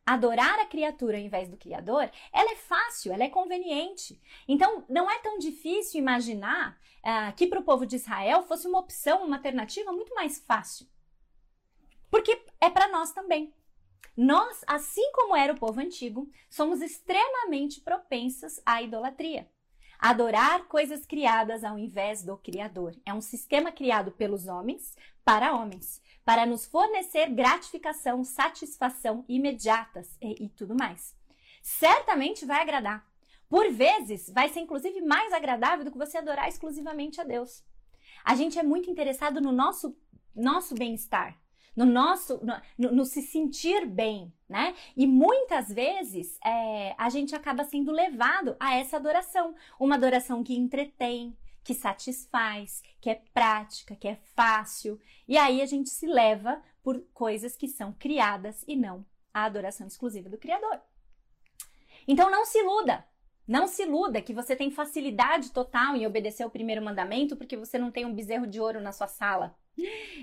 adorar 0.06 0.60
a 0.60 0.66
criatura 0.66 1.16
ao 1.16 1.24
invés 1.24 1.48
do 1.48 1.56
Criador, 1.56 2.12
ela 2.34 2.52
é 2.52 2.56
fácil, 2.58 3.14
ela 3.14 3.24
é 3.24 3.30
conveniente. 3.30 4.22
Então, 4.46 4.84
não 4.90 5.10
é 5.10 5.20
tão 5.20 5.38
difícil 5.38 6.02
imaginar 6.02 6.78
uh, 6.98 7.34
que 7.34 7.48
para 7.48 7.62
o 7.62 7.64
povo 7.64 7.86
de 7.86 7.96
Israel 7.96 8.44
fosse 8.44 8.68
uma 8.68 8.80
opção, 8.80 9.26
uma 9.26 9.38
alternativa 9.38 9.94
muito 9.94 10.14
mais 10.14 10.40
fácil. 10.40 10.86
Porque 12.12 12.44
é 12.60 12.70
para 12.70 12.90
nós 12.90 13.14
também. 13.14 13.54
Nós, 14.18 14.66
assim 14.68 15.14
como 15.14 15.34
era 15.34 15.54
o 15.54 15.58
povo 15.58 15.80
antigo, 15.80 16.30
somos 16.50 16.82
extremamente 16.82 17.80
propensas 17.80 18.62
à 18.66 18.82
idolatria. 18.82 19.50
Adorar 20.00 20.66
coisas 20.66 21.06
criadas 21.06 21.64
ao 21.64 21.78
invés 21.78 22.24
do 22.24 22.38
Criador. 22.38 22.96
É 23.06 23.14
um 23.14 23.22
sistema 23.22 23.72
criado 23.72 24.12
pelos 24.12 24.48
homens 24.48 24.96
para 25.24 25.54
homens 25.54 26.02
para 26.28 26.46
nos 26.46 26.66
fornecer 26.66 27.30
gratificação, 27.30 28.22
satisfação 28.22 29.24
imediatas 29.30 30.18
e, 30.22 30.44
e 30.44 30.50
tudo 30.50 30.76
mais. 30.76 31.16
Certamente 31.62 32.46
vai 32.46 32.62
agradar. 32.62 33.08
Por 33.48 33.72
vezes, 33.72 34.30
vai 34.30 34.50
ser 34.50 34.60
inclusive 34.60 35.00
mais 35.00 35.32
agradável 35.32 35.86
do 35.86 35.92
que 35.92 35.98
você 35.98 36.18
adorar 36.18 36.50
exclusivamente 36.50 37.22
a 37.22 37.24
Deus. 37.24 37.64
A 38.26 38.36
gente 38.36 38.60
é 38.60 38.64
muito 38.64 38.92
interessado 38.92 39.40
no 39.40 39.54
nosso, 39.54 39.98
nosso 40.36 40.76
bem-estar, 40.76 41.34
no 41.78 41.86
nosso, 41.86 42.42
no, 42.76 42.92
no, 42.92 43.06
se 43.06 43.22
sentir 43.22 43.86
bem, 43.86 44.34
né? 44.50 44.74
E 44.96 45.06
muitas 45.06 45.72
vezes 45.72 46.40
é, 46.44 46.96
a 46.98 47.08
gente 47.08 47.36
acaba 47.36 47.63
sendo 47.63 47.92
levado 47.92 48.58
a 48.60 48.76
essa 48.76 48.98
adoração, 48.98 49.54
uma 49.80 49.94
adoração 49.94 50.44
que 50.44 50.58
entretém, 50.58 51.38
que 51.63 51.76
satisfaz, 51.76 52.82
que 53.00 53.12
é 53.12 53.22
prática, 53.32 53.96
que 53.96 54.08
é 54.08 54.16
fácil. 54.36 55.00
E 55.28 55.38
aí 55.38 55.62
a 55.62 55.68
gente 55.68 55.90
se 55.90 56.08
leva 56.08 56.60
por 56.82 57.00
coisas 57.13 57.56
que 57.56 57.68
são 57.68 57.94
criadas 57.94 58.63
e 58.68 58.76
não 58.76 59.06
a 59.32 59.44
adoração 59.44 59.86
exclusiva 59.86 60.30
do 60.30 60.38
Criador. 60.38 60.82
Então 62.08 62.32
não 62.32 62.44
se 62.44 62.58
iluda. 62.58 63.06
Não 63.48 63.68
se 63.68 63.84
iluda 63.84 64.22
que 64.22 64.34
você 64.34 64.56
tem 64.56 64.72
facilidade 64.72 65.52
total 65.52 65.96
em 65.96 66.08
obedecer 66.08 66.44
o 66.44 66.50
primeiro 66.50 66.82
mandamento 66.82 67.38
porque 67.38 67.56
você 67.56 67.78
não 67.78 67.92
tem 67.92 68.04
um 68.04 68.16
bezerro 68.16 68.48
de 68.48 68.60
ouro 68.60 68.82
na 68.82 68.92
sua 68.92 69.08
sala. 69.08 69.56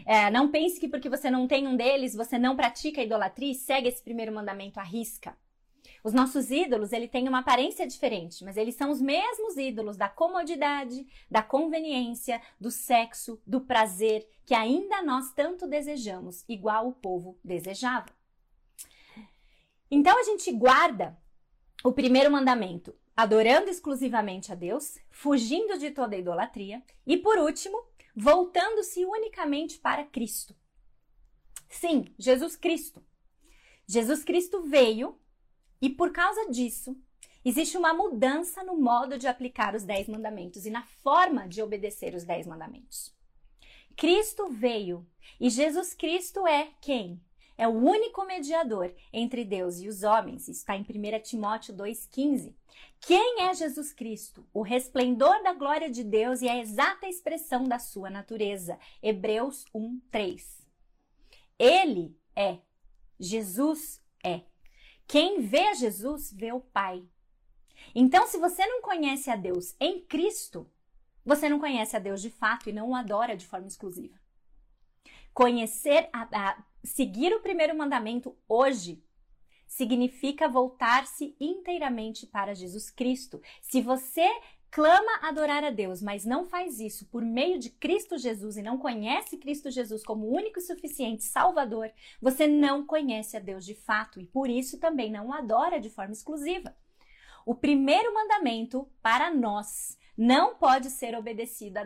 É, 0.07 0.31
não 0.31 0.51
pense 0.51 0.79
que 0.79 0.89
porque 0.89 1.09
você 1.09 1.31
não 1.31 1.47
tem 1.47 1.67
um 1.67 1.77
deles, 1.77 2.15
você 2.15 2.39
não 2.39 2.57
pratica 2.57 3.01
a 3.01 3.05
idolatria 3.05 3.53
e 3.53 3.55
segue 3.55 3.89
esse 3.89 4.03
primeiro 4.03 4.35
mandamento 4.35 4.81
à 4.81 4.83
risca. 4.83 5.37
Os 6.03 6.13
nossos 6.13 6.51
ídolos, 6.51 6.93
ele 6.93 7.09
tem 7.09 7.27
uma 7.27 7.39
aparência 7.39 7.87
diferente, 7.87 8.45
mas 8.45 8.59
eles 8.59 8.75
são 8.75 8.91
os 8.91 9.01
mesmos 9.01 9.57
ídolos 9.57 9.97
da 9.97 10.09
comodidade, 10.09 11.07
da 11.31 11.43
conveniência, 11.43 12.43
do 12.61 12.71
sexo, 12.71 13.41
do 13.47 13.63
prazer, 13.63 14.29
que 14.45 14.55
ainda 14.55 15.03
nós 15.03 15.33
tanto 15.33 15.67
desejamos, 15.67 16.45
igual 16.47 16.89
o 16.89 16.93
povo 16.93 17.39
desejava. 17.43 18.11
Então 19.91 20.19
a 20.19 20.25
gente 20.25 20.53
guarda 20.53 21.17
o 21.83 21.93
primeiro 21.93 22.31
mandamento, 22.31 22.95
adorando 23.17 23.71
exclusivamente 23.71 24.53
a 24.53 24.55
Deus, 24.55 24.99
fugindo 25.11 25.79
de 25.79 25.91
toda 25.91 26.17
idolatria 26.17 26.83
e, 27.07 27.17
por 27.17 27.39
último, 27.39 27.83
voltando-se 28.15 29.05
unicamente 29.05 29.79
para 29.79 30.05
Cristo. 30.05 30.55
Sim, 31.69 32.15
Jesus 32.19 32.57
Cristo. 32.57 33.05
Jesus 33.87 34.25
Cristo 34.25 34.63
veio 34.63 35.19
e 35.81 35.91
por 35.91 36.13
causa 36.13 36.49
disso 36.51 36.97
existe 37.45 37.77
uma 37.77 37.93
mudança 37.93 38.63
no 38.63 38.77
modo 38.77 39.19
de 39.19 39.27
aplicar 39.27 39.75
os 39.75 39.85
dez 39.85 40.09
mandamentos 40.09 40.65
e 40.65 40.71
na 40.71 40.83
forma 41.03 41.47
de 41.47 41.61
obedecer 41.63 42.15
os 42.15 42.25
dez 42.25 42.47
mandamentos. 42.47 43.15
Cristo 43.97 44.49
veio 44.49 45.07
e 45.41 45.51
Jesus 45.51 45.95
Cristo 45.95 46.47
é 46.47 46.73
quem? 46.81 47.21
É 47.57 47.69
o 47.69 47.73
único 47.73 48.25
mediador 48.25 48.93
entre 49.13 49.45
Deus 49.45 49.79
e 49.79 49.89
os 49.89 50.03
homens. 50.03 50.49
Está 50.49 50.77
em 50.77 50.83
1 50.83 51.23
Timóteo 51.23 51.75
2,15. 51.75 52.55
Quem 53.01 53.43
é 53.43 53.55
Jesus 53.55 53.93
Cristo? 53.93 54.47
O 54.53 54.63
resplendor 54.63 55.43
da 55.43 55.53
glória 55.53 55.91
de 55.91 56.03
Deus 56.03 56.43
e 56.43 56.49
a 56.49 56.59
exata 56.59 57.07
expressão 57.07 57.65
da 57.65 57.79
sua 57.79 58.11
natureza. 58.11 58.79
Hebreus 59.03 59.65
1,3. 59.75 60.43
Ele 61.59 62.19
é. 62.35 62.59
Jesus 63.19 64.03
é. 64.25 64.43
Quem 65.07 65.41
vê 65.41 65.75
Jesus 65.75 66.33
vê 66.33 66.53
o 66.53 66.61
Pai. 66.61 67.05
Então, 67.95 68.27
se 68.27 68.39
você 68.39 68.67
não 68.67 68.83
conhece 68.83 69.31
a 69.31 69.37
Deus 69.37 69.77
em 69.79 70.01
Cristo, 70.01 70.69
você 71.25 71.49
não 71.49 71.59
conhece 71.59 71.97
a 71.97 71.99
Deus 71.99 72.21
de 72.21 72.31
fato 72.31 72.69
e 72.69 72.73
não 72.73 72.91
o 72.91 72.95
adora 72.95 73.37
de 73.37 73.47
forma 73.47 73.67
exclusiva. 73.67 74.19
Conhecer, 75.33 76.09
a, 76.13 76.23
a, 76.33 76.65
seguir 76.85 77.35
o 77.35 77.41
primeiro 77.41 77.77
mandamento 77.77 78.37
hoje 78.49 79.03
significa 79.67 80.49
voltar-se 80.49 81.35
inteiramente 81.41 82.27
para 82.27 82.55
Jesus 82.55 82.91
Cristo. 82.91 83.41
Se 83.61 83.81
você 83.81 84.29
clama 84.71 85.21
adorar 85.23 85.63
a 85.65 85.71
Deus, 85.71 86.03
mas 86.03 86.25
não 86.25 86.45
faz 86.45 86.81
isso 86.81 87.07
por 87.07 87.23
meio 87.23 87.59
de 87.59 87.71
Cristo 87.71 88.19
Jesus 88.19 88.57
e 88.57 88.63
não 88.63 88.77
conhece 88.77 89.39
Cristo 89.39 89.71
Jesus 89.71 90.05
como 90.05 90.29
único 90.29 90.59
e 90.59 90.63
suficiente 90.63 91.23
Salvador, 91.23 91.91
você 92.21 92.47
não 92.47 92.85
conhece 92.85 93.37
a 93.37 93.41
Deus 93.41 93.65
de 93.65 93.75
fato 93.75 94.21
e 94.21 94.27
por 94.27 94.51
isso 94.51 94.79
também 94.79 95.11
não 95.11 95.33
adora 95.33 95.81
de 95.81 95.91
forma 95.91 96.13
exclusiva. 96.13 96.77
O 97.47 97.55
primeiro 97.55 98.13
mandamento 98.13 98.89
para 99.01 99.33
nós 99.33 99.97
não 100.17 100.55
pode 100.57 100.91
ser 100.91 101.17
obedecido 101.17 101.79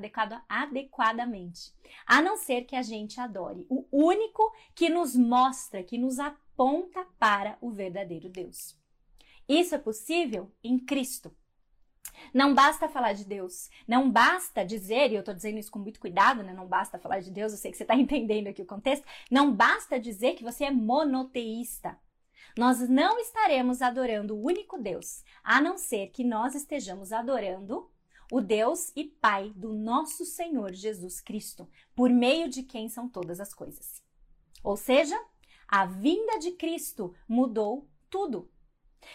adequadamente, 0.49 1.73
a 2.07 2.21
não 2.21 2.37
ser 2.37 2.65
que 2.65 2.77
a 2.77 2.83
gente 2.83 3.21
adore 3.21 3.67
o 3.69 3.87
único 3.91 4.53
que 4.75 4.89
nos 4.89 5.17
mostra, 5.17 5.83
que 5.83 5.97
nos 5.97 6.19
aponta 6.19 7.07
para 7.19 7.57
o 7.61 7.71
verdadeiro 7.71 8.29
Deus. 8.29 8.77
Isso 9.49 9.75
é 9.75 9.79
possível 9.79 10.53
em 10.63 10.79
Cristo. 10.79 11.35
Não 12.35 12.55
basta 12.55 12.89
falar 12.89 13.13
de 13.13 13.25
Deus, 13.25 13.71
não 13.87 14.11
basta 14.11 14.65
dizer, 14.65 15.11
e 15.11 15.15
eu 15.15 15.21
estou 15.21 15.35
dizendo 15.35 15.59
isso 15.59 15.71
com 15.71 15.79
muito 15.79 16.01
cuidado, 16.01 16.43
né? 16.43 16.53
Não 16.53 16.67
basta 16.67 16.99
falar 16.99 17.21
de 17.21 17.31
Deus, 17.31 17.53
eu 17.53 17.59
sei 17.59 17.71
que 17.71 17.77
você 17.77 17.85
está 17.85 17.95
entendendo 17.97 18.49
aqui 18.49 18.61
o 18.61 18.67
contexto. 18.67 19.07
Não 19.31 19.53
basta 19.53 19.99
dizer 19.99 20.35
que 20.35 20.45
você 20.45 20.65
é 20.65 20.71
monoteísta. 20.71 21.99
Nós 22.57 22.89
não 22.89 23.19
estaremos 23.19 23.81
adorando 23.81 24.35
o 24.35 24.43
único 24.45 24.79
Deus, 24.79 25.23
a 25.45 25.61
não 25.61 25.79
ser 25.79 26.09
que 26.09 26.25
nós 26.25 26.55
estejamos 26.55 27.13
adorando 27.13 27.89
o 28.31 28.41
Deus 28.41 28.93
e 28.95 29.05
Pai 29.05 29.53
do 29.57 29.73
nosso 29.73 30.25
Senhor 30.25 30.73
Jesus 30.73 31.21
Cristo, 31.21 31.69
por 31.95 32.11
meio 32.11 32.49
de 32.49 32.63
quem 32.63 32.89
são 32.89 33.09
todas 33.09 33.41
as 33.41 33.55
coisas. 33.55 34.03
Ou 34.63 34.77
seja, 34.77 35.19
a 35.67 35.87
vinda 35.87 36.39
de 36.39 36.53
Cristo 36.53 37.15
mudou 37.27 37.89
tudo. 38.11 38.51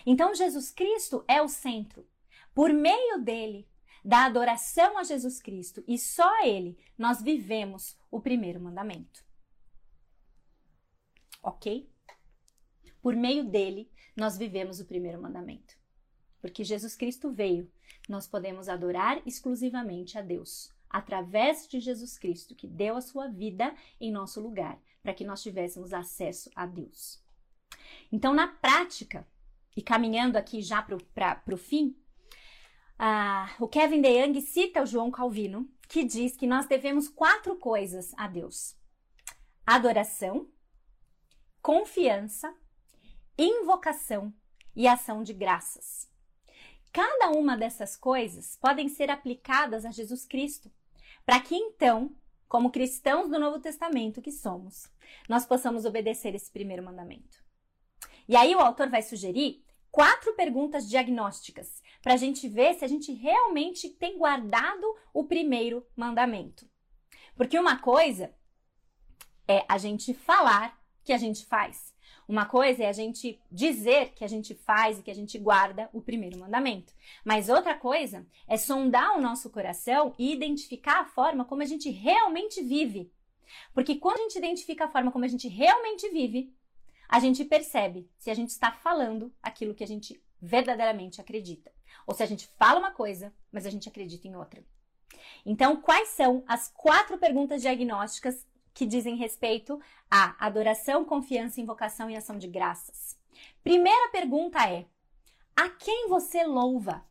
Então, 0.06 0.34
Jesus 0.34 0.72
Cristo 0.72 1.24
é 1.28 1.42
o 1.42 1.48
centro. 1.48 2.08
Por 2.54 2.72
meio 2.72 3.20
dele, 3.20 3.68
da 4.04 4.26
adoração 4.26 4.98
a 4.98 5.04
Jesus 5.04 5.42
Cristo 5.42 5.84
e 5.88 5.98
só 5.98 6.28
a 6.42 6.48
ele, 6.48 6.78
nós 6.98 7.22
vivemos 7.22 7.98
o 8.12 8.20
primeiro 8.20 8.60
mandamento. 8.60 9.24
Ok? 11.42 11.90
Por 13.02 13.16
meio 13.16 13.44
dele, 13.44 13.92
nós 14.16 14.38
vivemos 14.38 14.80
o 14.80 14.86
primeiro 14.86 15.22
mandamento. 15.22 15.76
Porque 16.44 16.62
Jesus 16.62 16.94
Cristo 16.94 17.32
veio 17.32 17.72
nós 18.10 18.28
podemos 18.28 18.68
adorar 18.68 19.22
exclusivamente 19.26 20.18
a 20.18 20.22
Deus, 20.22 20.74
através 20.90 21.66
de 21.70 21.80
Jesus 21.80 22.18
Cristo, 22.18 22.54
que 22.54 22.68
deu 22.68 22.98
a 22.98 23.02
sua 23.02 23.30
vida 23.30 23.74
em 23.98 24.12
nosso 24.12 24.42
lugar, 24.42 24.78
para 25.02 25.14
que 25.14 25.24
nós 25.24 25.42
tivéssemos 25.42 25.94
acesso 25.94 26.52
a 26.54 26.66
Deus. 26.66 27.24
Então, 28.12 28.34
na 28.34 28.50
prática, 28.50 29.26
e 29.74 29.82
caminhando 29.82 30.36
aqui 30.36 30.62
já 30.62 30.82
para 30.82 31.42
o 31.50 31.56
fim, 31.56 31.96
uh, 33.00 33.64
o 33.64 33.70
Kevin 33.70 34.02
DeYoung 34.02 34.42
cita 34.42 34.84
o 34.84 34.86
João 34.86 35.10
Calvino, 35.10 35.72
que 35.88 36.04
diz 36.04 36.36
que 36.36 36.46
nós 36.46 36.66
devemos 36.66 37.08
quatro 37.08 37.56
coisas 37.56 38.14
a 38.18 38.28
Deus: 38.28 38.76
adoração, 39.66 40.52
confiança, 41.62 42.54
invocação 43.38 44.34
e 44.76 44.90
ação 44.90 45.24
de 45.24 45.32
graças. 45.32 46.12
Cada 46.94 47.32
uma 47.32 47.58
dessas 47.58 47.98
coisas 47.98 48.56
podem 48.62 48.88
ser 48.88 49.10
aplicadas 49.10 49.84
a 49.84 49.90
Jesus 49.90 50.26
Cristo, 50.26 50.72
para 51.26 51.40
que 51.40 51.56
então, 51.56 52.16
como 52.48 52.70
cristãos 52.70 53.32
do 53.32 53.40
Novo 53.40 53.60
Testamento 53.60 54.22
que 54.22 54.32
somos, 54.32 54.88
nós 55.28 55.44
possamos 55.44 55.86
obedecer 55.86 56.36
esse 56.36 56.52
primeiro 56.52 56.84
mandamento. 56.84 57.44
E 58.28 58.36
aí 58.36 58.56
o 58.56 58.60
autor 58.60 58.90
vai 58.90 59.02
sugerir 59.02 59.66
quatro 59.90 60.36
perguntas 60.36 60.88
diagnósticas 60.88 61.82
para 62.02 62.14
a 62.14 62.18
gente 62.18 62.48
ver 62.48 62.76
se 62.76 62.86
a 62.86 62.88
gente 62.88 63.12
realmente 63.12 63.90
tem 63.90 64.20
guardado 64.20 64.86
o 65.12 65.24
primeiro 65.24 65.84
mandamento. 65.96 66.70
Porque 67.36 67.58
uma 67.58 67.80
coisa 67.80 68.32
é 69.48 69.66
a 69.68 69.80
gente 69.80 70.14
falar 70.14 70.80
que 71.04 71.12
a 71.12 71.18
gente 71.18 71.44
faz. 71.48 71.93
Uma 72.28 72.46
coisa 72.46 72.84
é 72.84 72.88
a 72.88 72.94
gente 72.94 73.40
dizer 73.52 74.14
que 74.14 74.24
a 74.24 74.28
gente 74.28 74.56
faz 74.56 75.00
e 75.00 75.04
que 75.04 75.12
a 75.12 75.16
gente 75.16 75.38
guarda 75.38 75.90
o 75.92 76.02
primeiro 76.02 76.40
mandamento. 76.40 76.94
Mas 77.24 77.50
outra 77.50 77.74
coisa 77.76 78.26
é 78.48 78.58
sondar 78.58 79.18
o 79.18 79.22
nosso 79.22 79.50
coração 79.50 80.14
e 80.18 80.32
identificar 80.32 81.02
a 81.02 81.06
forma 81.06 81.46
como 81.46 81.62
a 81.62 81.66
gente 81.66 81.90
realmente 81.90 82.62
vive. 82.62 83.12
Porque 83.74 83.96
quando 83.96 84.20
a 84.20 84.24
gente 84.24 84.38
identifica 84.38 84.86
a 84.86 84.90
forma 84.90 85.12
como 85.12 85.26
a 85.26 85.28
gente 85.28 85.48
realmente 85.48 86.10
vive, 86.10 86.54
a 87.10 87.20
gente 87.20 87.44
percebe 87.46 88.10
se 88.18 88.32
a 88.32 88.34
gente 88.34 88.50
está 88.50 88.72
falando 88.72 89.32
aquilo 89.42 89.76
que 89.76 89.84
a 89.84 89.88
gente 89.88 90.22
verdadeiramente 90.42 91.22
acredita. 91.22 91.72
Ou 92.08 92.16
se 92.16 92.24
a 92.24 92.26
gente 92.26 92.48
fala 92.58 92.80
uma 92.80 92.92
coisa, 92.92 93.34
mas 93.52 93.66
a 93.66 93.70
gente 93.70 93.88
acredita 93.88 94.28
em 94.28 94.36
outra. 94.36 94.64
Então, 95.46 95.78
quais 95.78 96.10
são 96.10 96.44
as 96.48 96.70
quatro 96.70 97.18
perguntas 97.18 97.62
diagnósticas 97.62 98.46
que 98.74 98.86
dizem 98.86 99.16
respeito 99.16 99.80
à 100.10 100.36
adoração, 100.46 101.06
confiança, 101.06 101.62
invocação 101.62 102.10
e 102.10 102.16
ação 102.16 102.38
de 102.38 102.48
graças. 102.48 103.18
Primeira 103.64 104.10
pergunta 104.10 104.68
é: 104.68 104.86
a 105.56 105.70
quem 105.70 106.08
você 106.08 106.44
louva? 106.44 107.06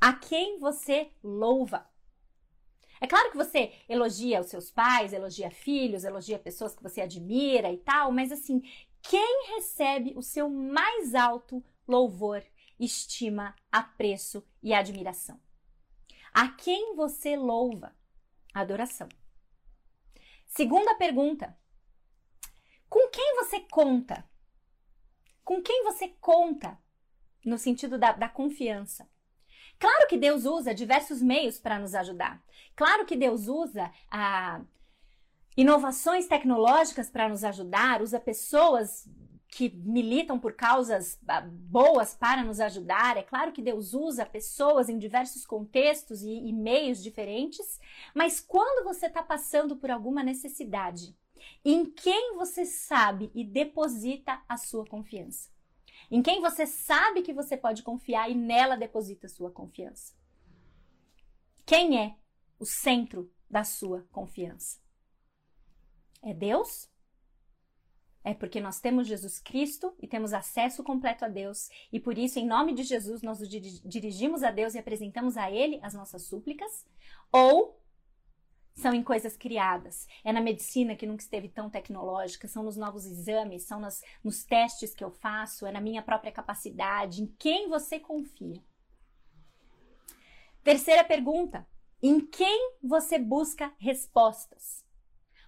A 0.00 0.12
quem 0.12 0.58
você 0.58 1.10
louva? 1.22 1.88
É 3.00 3.06
claro 3.06 3.30
que 3.30 3.36
você 3.36 3.72
elogia 3.88 4.40
os 4.40 4.48
seus 4.48 4.70
pais, 4.70 5.12
elogia 5.12 5.50
filhos, 5.50 6.04
elogia 6.04 6.38
pessoas 6.38 6.74
que 6.74 6.82
você 6.82 7.00
admira 7.00 7.72
e 7.72 7.78
tal, 7.78 8.12
mas 8.12 8.30
assim, 8.30 8.62
quem 9.00 9.54
recebe 9.54 10.12
o 10.16 10.22
seu 10.22 10.50
mais 10.50 11.14
alto 11.14 11.64
louvor, 11.88 12.42
estima, 12.78 13.54
apreço 13.72 14.44
e 14.62 14.74
admiração? 14.74 15.40
A 16.32 16.48
quem 16.48 16.94
você 16.94 17.36
louva? 17.36 17.94
Adoração. 18.52 19.08
Segunda 20.50 20.94
pergunta: 20.96 21.56
com 22.88 23.08
quem 23.08 23.36
você 23.36 23.60
conta? 23.60 24.28
Com 25.44 25.62
quem 25.62 25.84
você 25.84 26.08
conta 26.20 26.78
no 27.44 27.56
sentido 27.56 27.96
da, 27.96 28.12
da 28.12 28.28
confiança? 28.28 29.08
Claro 29.78 30.06
que 30.08 30.18
Deus 30.18 30.44
usa 30.44 30.74
diversos 30.74 31.22
meios 31.22 31.58
para 31.58 31.78
nos 31.78 31.94
ajudar. 31.94 32.42
Claro 32.76 33.06
que 33.06 33.16
Deus 33.16 33.48
usa 33.48 33.90
ah, 34.10 34.60
inovações 35.56 36.26
tecnológicas 36.26 37.08
para 37.08 37.28
nos 37.28 37.44
ajudar, 37.44 38.02
usa 38.02 38.20
pessoas 38.20 39.08
que 39.50 39.68
militam 39.68 40.38
por 40.38 40.52
causas 40.52 41.18
ah, 41.26 41.40
boas 41.40 42.14
para 42.14 42.44
nos 42.44 42.60
ajudar. 42.60 43.16
É 43.16 43.22
claro 43.22 43.52
que 43.52 43.60
Deus 43.60 43.92
usa 43.94 44.24
pessoas 44.24 44.88
em 44.88 44.96
diversos 44.96 45.44
contextos 45.44 46.22
e, 46.22 46.30
e 46.30 46.52
meios 46.52 47.02
diferentes, 47.02 47.80
mas 48.14 48.38
quando 48.40 48.84
você 48.84 49.06
está 49.06 49.22
passando 49.22 49.76
por 49.76 49.90
alguma 49.90 50.22
necessidade, 50.22 51.16
em 51.64 51.84
quem 51.84 52.36
você 52.36 52.64
sabe 52.64 53.30
e 53.34 53.44
deposita 53.44 54.40
a 54.48 54.56
sua 54.56 54.86
confiança? 54.86 55.50
Em 56.10 56.22
quem 56.22 56.40
você 56.40 56.66
sabe 56.66 57.22
que 57.22 57.32
você 57.32 57.56
pode 57.56 57.82
confiar 57.82 58.30
e 58.30 58.34
nela 58.34 58.76
deposita 58.76 59.26
a 59.26 59.30
sua 59.30 59.50
confiança? 59.50 60.14
Quem 61.66 62.00
é 62.00 62.16
o 62.58 62.64
centro 62.64 63.32
da 63.48 63.64
sua 63.64 64.06
confiança? 64.12 64.78
É 66.22 66.34
Deus? 66.34 66.88
É 68.22 68.34
porque 68.34 68.60
nós 68.60 68.80
temos 68.80 69.06
Jesus 69.06 69.38
Cristo 69.38 69.94
e 69.98 70.06
temos 70.06 70.32
acesso 70.32 70.84
completo 70.84 71.24
a 71.24 71.28
Deus, 71.28 71.70
e 71.90 71.98
por 71.98 72.18
isso, 72.18 72.38
em 72.38 72.46
nome 72.46 72.74
de 72.74 72.82
Jesus, 72.82 73.22
nós 73.22 73.40
nos 73.40 73.48
dirigimos 73.48 74.42
a 74.42 74.50
Deus 74.50 74.74
e 74.74 74.78
apresentamos 74.78 75.36
a 75.36 75.50
Ele 75.50 75.80
as 75.82 75.94
nossas 75.94 76.22
súplicas? 76.22 76.86
Ou 77.32 77.80
são 78.74 78.94
em 78.94 79.02
coisas 79.02 79.36
criadas. 79.36 80.06
É 80.24 80.32
na 80.32 80.40
medicina 80.40 80.96
que 80.96 81.06
nunca 81.06 81.22
esteve 81.22 81.48
tão 81.48 81.68
tecnológica, 81.68 82.48
são 82.48 82.62
nos 82.62 82.76
novos 82.76 83.04
exames, 83.04 83.64
são 83.64 83.80
nas, 83.80 84.02
nos 84.24 84.44
testes 84.44 84.94
que 84.94 85.04
eu 85.04 85.10
faço, 85.10 85.66
é 85.66 85.72
na 85.72 85.80
minha 85.80 86.02
própria 86.02 86.32
capacidade. 86.32 87.22
Em 87.22 87.26
quem 87.26 87.68
você 87.68 87.98
confia? 87.98 88.62
Terceira 90.62 91.04
pergunta: 91.04 91.66
em 92.02 92.20
quem 92.20 92.74
você 92.82 93.18
busca 93.18 93.72
respostas? 93.78 94.84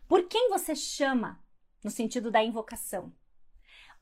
Por 0.06 0.28
quem 0.28 0.50
você 0.50 0.74
chama, 0.74 1.41
no 1.82 1.90
sentido 1.90 2.30
da 2.30 2.42
invocação? 2.42 3.12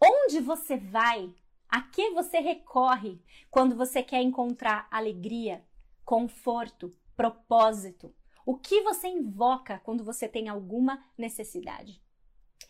Onde 0.00 0.40
você 0.40 0.76
vai? 0.76 1.34
A 1.68 1.82
que 1.82 2.10
você 2.10 2.38
recorre 2.38 3.22
quando 3.50 3.76
você 3.76 4.02
quer 4.02 4.22
encontrar 4.22 4.88
alegria, 4.90 5.64
conforto, 6.04 6.94
propósito? 7.16 8.14
O 8.44 8.56
que 8.56 8.82
você 8.82 9.06
invoca 9.06 9.78
quando 9.80 10.02
você 10.02 10.26
tem 10.26 10.48
alguma 10.48 11.04
necessidade? 11.16 12.02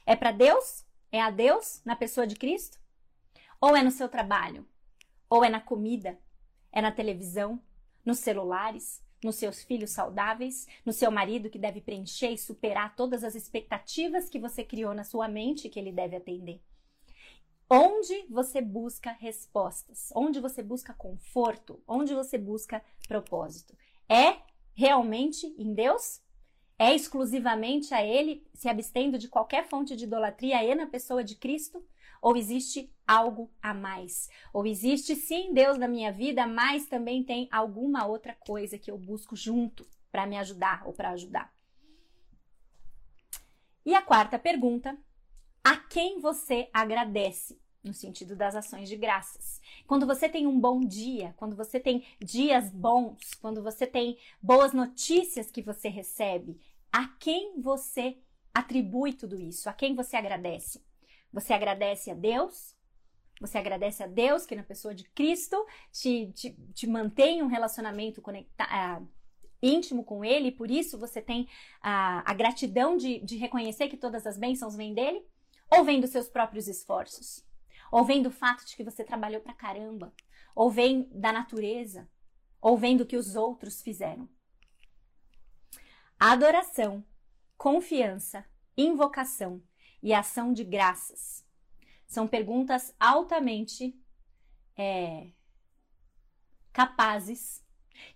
É 0.05 0.15
para 0.15 0.33
Deus? 0.33 0.85
É 1.11 1.21
a 1.21 1.31
Deus 1.31 1.81
na 1.85 1.97
pessoa 1.97 2.27
de 2.27 2.37
Cristo? 2.37 2.79
Ou 3.61 3.77
é 3.77 3.83
no 3.83 3.91
seu 3.91 4.09
trabalho? 4.09 4.69
Ou 5.29 5.45
é 5.45 5.49
na 5.49 5.61
comida? 5.61 6.19
É 6.73 6.83
na 6.83 6.93
televisão? 6.93 7.63
Nos 8.05 8.19
celulares? 8.19 9.03
Nos 9.23 9.37
seus 9.37 9.63
filhos 9.63 9.91
saudáveis? 9.91 10.67
No 10.85 10.93
seu 10.93 11.11
marido 11.11 11.51
que 11.51 11.59
deve 11.59 11.81
preencher 11.81 12.31
e 12.31 12.39
superar 12.39 12.97
todas 12.97 13.23
as 13.23 13.35
expectativas 13.35 14.29
que 14.29 14.39
você 14.39 14.65
criou 14.65 14.95
na 14.95 15.05
sua 15.05 15.29
mente 15.29 15.69
que 15.69 15.79
ele 15.79 15.93
deve 15.93 16.17
atender? 16.17 16.61
Onde 17.69 18.27
você 18.29 18.61
busca 18.61 19.13
respostas? 19.13 20.11
Onde 20.15 20.41
você 20.41 20.63
busca 20.63 20.93
conforto? 20.93 21.81
Onde 21.87 22.15
você 22.15 22.37
busca 22.37 22.83
propósito? 23.07 23.77
É 24.09 24.39
realmente 24.75 25.47
em 25.57 25.73
Deus? 25.73 26.21
É 26.77 26.95
exclusivamente 26.95 27.93
a 27.93 28.03
Ele, 28.03 28.45
se 28.55 28.69
abstendo 28.69 29.19
de 29.19 29.29
qualquer 29.29 29.69
fonte 29.69 29.95
de 29.95 30.05
idolatria 30.05 30.65
e 30.65 30.75
na 30.75 30.87
pessoa 30.87 31.23
de 31.23 31.37
Cristo? 31.37 31.85
Ou 32.21 32.37
existe 32.37 32.93
algo 33.07 33.51
a 33.63 33.73
mais? 33.73 34.29
Ou 34.53 34.67
existe 34.67 35.17
sim 35.17 35.53
Deus 35.53 35.79
na 35.79 35.89
minha 35.89 36.13
vida, 36.13 36.47
mas 36.47 36.87
também 36.87 37.25
tem 37.25 37.49
alguma 37.51 38.07
outra 38.07 38.35
coisa 38.35 38.79
que 38.79 38.91
eu 38.91 38.99
busco 38.99 39.35
junto 39.35 39.87
para 40.11 40.27
me 40.27 40.37
ajudar 40.39 40.87
ou 40.87 40.93
para 40.93 41.11
ajudar? 41.11 41.53
E 43.85 43.95
a 43.95 44.03
quarta 44.03 44.39
pergunta: 44.39 44.97
a 45.65 45.77
quem 45.77 46.21
você 46.21 46.69
agradece? 46.73 47.61
no 47.83 47.95
sentido 47.95 48.37
das 48.37 48.55
ações 48.55 48.89
de 48.89 48.97
graças. 48.97 49.61
Quando 49.87 50.07
você 50.07 50.29
tem 50.29 50.47
um 50.47 50.61
bom 50.61 50.81
dia, 50.81 51.35
quando 51.37 51.57
você 51.57 51.81
tem 51.81 52.05
dias 52.21 52.71
bons, 52.71 53.35
quando 53.41 53.63
você 53.63 53.87
tem 53.87 54.19
boas 54.41 54.73
notícias 54.73 55.51
que 55.51 55.63
você 55.63 55.89
recebe, 55.89 56.61
a 56.93 57.07
quem 57.19 57.61
você 57.61 58.19
atribui 58.55 59.15
tudo 59.15 59.41
isso? 59.41 59.69
A 59.69 59.73
quem 59.73 59.95
você 59.95 60.17
agradece? 60.17 60.83
Você 61.33 61.53
agradece 61.53 62.11
a 62.11 62.15
Deus? 62.15 62.75
Você 63.41 63.57
agradece 63.57 64.03
a 64.03 64.07
Deus 64.07 64.45
que 64.45 64.55
na 64.55 64.63
pessoa 64.63 64.95
de 64.95 65.05
Cristo 65.05 65.57
te, 65.91 66.31
te, 66.33 66.57
te 66.75 66.87
mantém 66.87 67.43
um 67.43 67.47
relacionamento 67.47 68.21
conectado. 68.21 69.03
Uh, 69.03 69.21
íntimo 69.63 70.05
com 70.05 70.25
ele, 70.25 70.49
e 70.49 70.53
por 70.53 70.71
isso 70.71 70.99
você 70.99 71.21
tem 71.21 71.49
a, 71.83 72.31
a 72.31 72.35
gratidão 72.35 72.97
de, 72.97 73.21
de 73.21 73.37
reconhecer 73.37 73.89
que 73.89 73.97
todas 73.97 74.27
as 74.27 74.39
bênçãos 74.39 74.75
vêm 74.75 74.95
dele? 74.95 75.23
Ou 75.71 75.85
vêm 75.85 76.01
dos 76.01 76.11
seus 76.11 76.29
próprios 76.29 76.67
esforços? 76.67 77.45
Ou 77.93 78.05
vem 78.05 78.23
do 78.23 78.31
fato 78.31 78.65
de 78.65 78.77
que 78.77 78.85
você 78.85 79.05
trabalhou 79.05 79.41
pra 79.41 79.53
caramba, 79.53 80.13
ou 80.55 80.71
vem 80.71 81.09
da 81.13 81.33
natureza, 81.33 82.09
ou 82.61 82.77
vem 82.77 82.97
do 82.97 83.07
que 83.07 83.17
os 83.17 83.37
outros 83.37 83.83
fizeram. 83.83 84.29
Adoração, 86.19 87.05
confiança, 87.57 88.45
invocação 88.77 89.63
e 90.03 90.13
ação 90.13 90.53
de 90.53 90.65
graças 90.65 91.45
são 92.07 92.27
perguntas 92.27 92.95
altamente 92.99 93.97
é, 94.77 95.31
capazes 96.73 97.65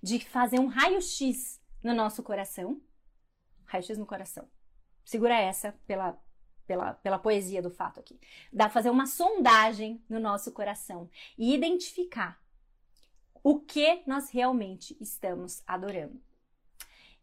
de 0.02 0.18
fazer 0.18 0.58
um 0.58 0.66
raio-x 0.66 1.60
no 1.82 1.94
nosso 1.94 2.22
coração. 2.22 2.80
Raio-x 3.66 3.96
no 3.98 4.06
coração. 4.06 4.48
Segura 5.04 5.38
essa 5.38 5.72
pela 5.86 6.18
pela, 6.66 6.94
pela 6.94 7.18
poesia 7.18 7.62
do 7.62 7.70
fato 7.70 8.00
aqui. 8.00 8.18
Dá 8.52 8.68
fazer 8.68 8.90
uma 8.90 9.06
sondagem 9.06 10.02
no 10.08 10.18
nosso 10.18 10.52
coração 10.52 11.10
e 11.36 11.54
identificar 11.54 12.42
o 13.42 13.60
que 13.60 14.02
nós 14.06 14.30
realmente 14.30 14.96
estamos 15.00 15.62
adorando. 15.66 16.20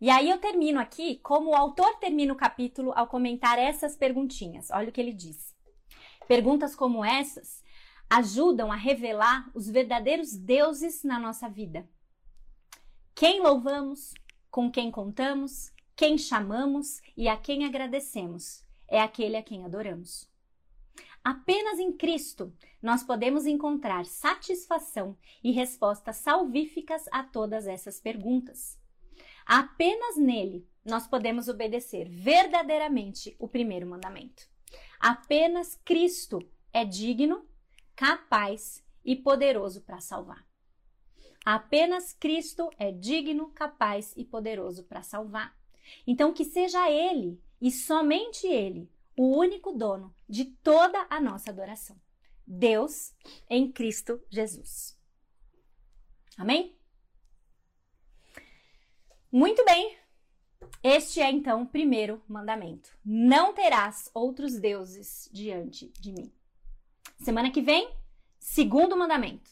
E 0.02 0.10
aí 0.10 0.32
eu 0.32 0.40
termino 0.40 0.80
aqui 0.80 1.18
como 1.18 1.52
o 1.52 1.56
autor 1.56 2.00
termina 2.00 2.34
o 2.34 2.36
capítulo 2.36 2.92
ao 2.96 3.06
comentar 3.06 3.60
essas 3.60 3.96
perguntinhas. 3.96 4.72
Olha 4.72 4.90
o 4.90 4.92
que 4.92 5.00
ele 5.00 5.14
diz. 5.14 5.56
Perguntas 6.28 6.76
como 6.76 7.06
essas 7.06 7.64
ajudam 8.10 8.72
a 8.72 8.76
revelar 8.76 9.48
os 9.54 9.70
verdadeiros 9.70 10.36
deuses 10.36 11.04
na 11.04 11.20
nossa 11.20 11.48
vida. 11.48 11.88
Quem 13.14 13.42
louvamos, 13.42 14.12
com 14.50 14.72
quem 14.72 14.90
contamos, 14.90 15.72
quem 15.96 16.18
chamamos 16.18 17.00
e 17.16 17.28
a 17.28 17.38
quem 17.38 17.64
agradecemos 17.64 18.66
é 18.88 19.00
aquele 19.00 19.38
a 19.38 19.44
quem 19.44 19.64
adoramos. 19.64 20.28
Apenas 21.24 21.78
em 21.78 21.92
Cristo 21.94 22.52
nós 22.82 23.04
podemos 23.04 23.46
encontrar 23.46 24.08
satisfação 24.08 25.16
e 25.44 25.52
respostas 25.52 26.16
salvíficas 26.16 27.06
a 27.12 27.24
todas 27.24 27.68
essas 27.68 28.00
perguntas. 28.00 28.81
Apenas 29.46 30.18
nele 30.18 30.68
nós 30.84 31.08
podemos 31.08 31.48
obedecer 31.48 32.10
verdadeiramente 32.10 33.36
o 33.40 33.48
primeiro 33.48 33.88
mandamento. 33.88 34.50
Apenas 35.00 35.80
Cristo 35.84 36.40
é 36.74 36.86
digno, 36.86 37.46
capaz 37.96 38.84
e 39.04 39.16
poderoso 39.16 39.82
para 39.82 40.00
salvar. 40.00 40.46
Apenas 41.44 42.14
Cristo 42.14 42.70
é 42.78 42.92
digno, 42.92 43.50
capaz 43.52 44.14
e 44.16 44.24
poderoso 44.24 44.84
para 44.84 45.02
salvar. 45.02 45.58
Então, 46.06 46.34
que 46.34 46.46
seja 46.46 46.90
Ele 46.90 47.42
e 47.60 47.72
somente 47.72 48.46
Ele, 48.48 48.90
o 49.18 49.36
único 49.38 49.72
dono 49.72 50.14
de 50.30 50.46
toda 50.46 51.06
a 51.10 51.20
nossa 51.20 51.50
adoração. 51.50 52.00
Deus 52.46 53.14
em 53.50 53.72
Cristo 53.72 54.22
Jesus. 54.30 54.98
Amém? 56.38 56.76
Muito 59.32 59.64
bem. 59.64 59.98
Este 60.84 61.22
é 61.22 61.32
então 61.32 61.62
o 61.62 61.66
primeiro 61.66 62.22
mandamento: 62.28 62.90
Não 63.04 63.54
terás 63.54 64.12
outros 64.14 64.60
deuses 64.60 65.30
diante 65.32 65.88
de 66.02 66.12
mim. 66.12 66.30
Semana 67.18 67.50
que 67.50 67.62
vem, 67.62 67.90
segundo 68.38 68.98
mandamento. 68.98 69.50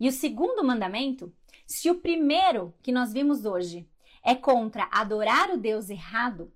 E 0.00 0.08
o 0.08 0.12
segundo 0.12 0.64
mandamento, 0.64 1.32
se 1.64 1.88
o 1.88 2.00
primeiro 2.00 2.74
que 2.82 2.90
nós 2.90 3.12
vimos 3.12 3.44
hoje 3.44 3.88
é 4.20 4.34
contra 4.34 4.88
adorar 4.90 5.50
o 5.50 5.56
Deus 5.56 5.90
errado, 5.90 6.52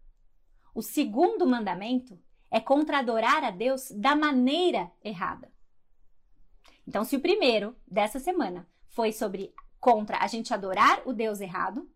o 0.75 0.83
segundo 0.83 1.47
mandamento 1.47 2.19
é 2.51 2.59
contra 2.59 2.99
adorar 2.99 3.45
a 3.45 3.51
Deus 3.51 3.93
da 3.93 4.17
maneira 4.17 4.91
errada. 5.05 5.53
Então, 6.89 7.05
se 7.05 7.15
o 7.15 7.21
primeiro 7.21 7.77
dessa 7.87 8.19
semana 8.19 8.69
foi 8.89 9.13
sobre 9.13 9.55
contra 9.79 10.19
a 10.19 10.27
gente 10.27 10.53
adorar 10.53 11.03
o 11.07 11.13
Deus 11.13 11.41
errado, 11.41 11.89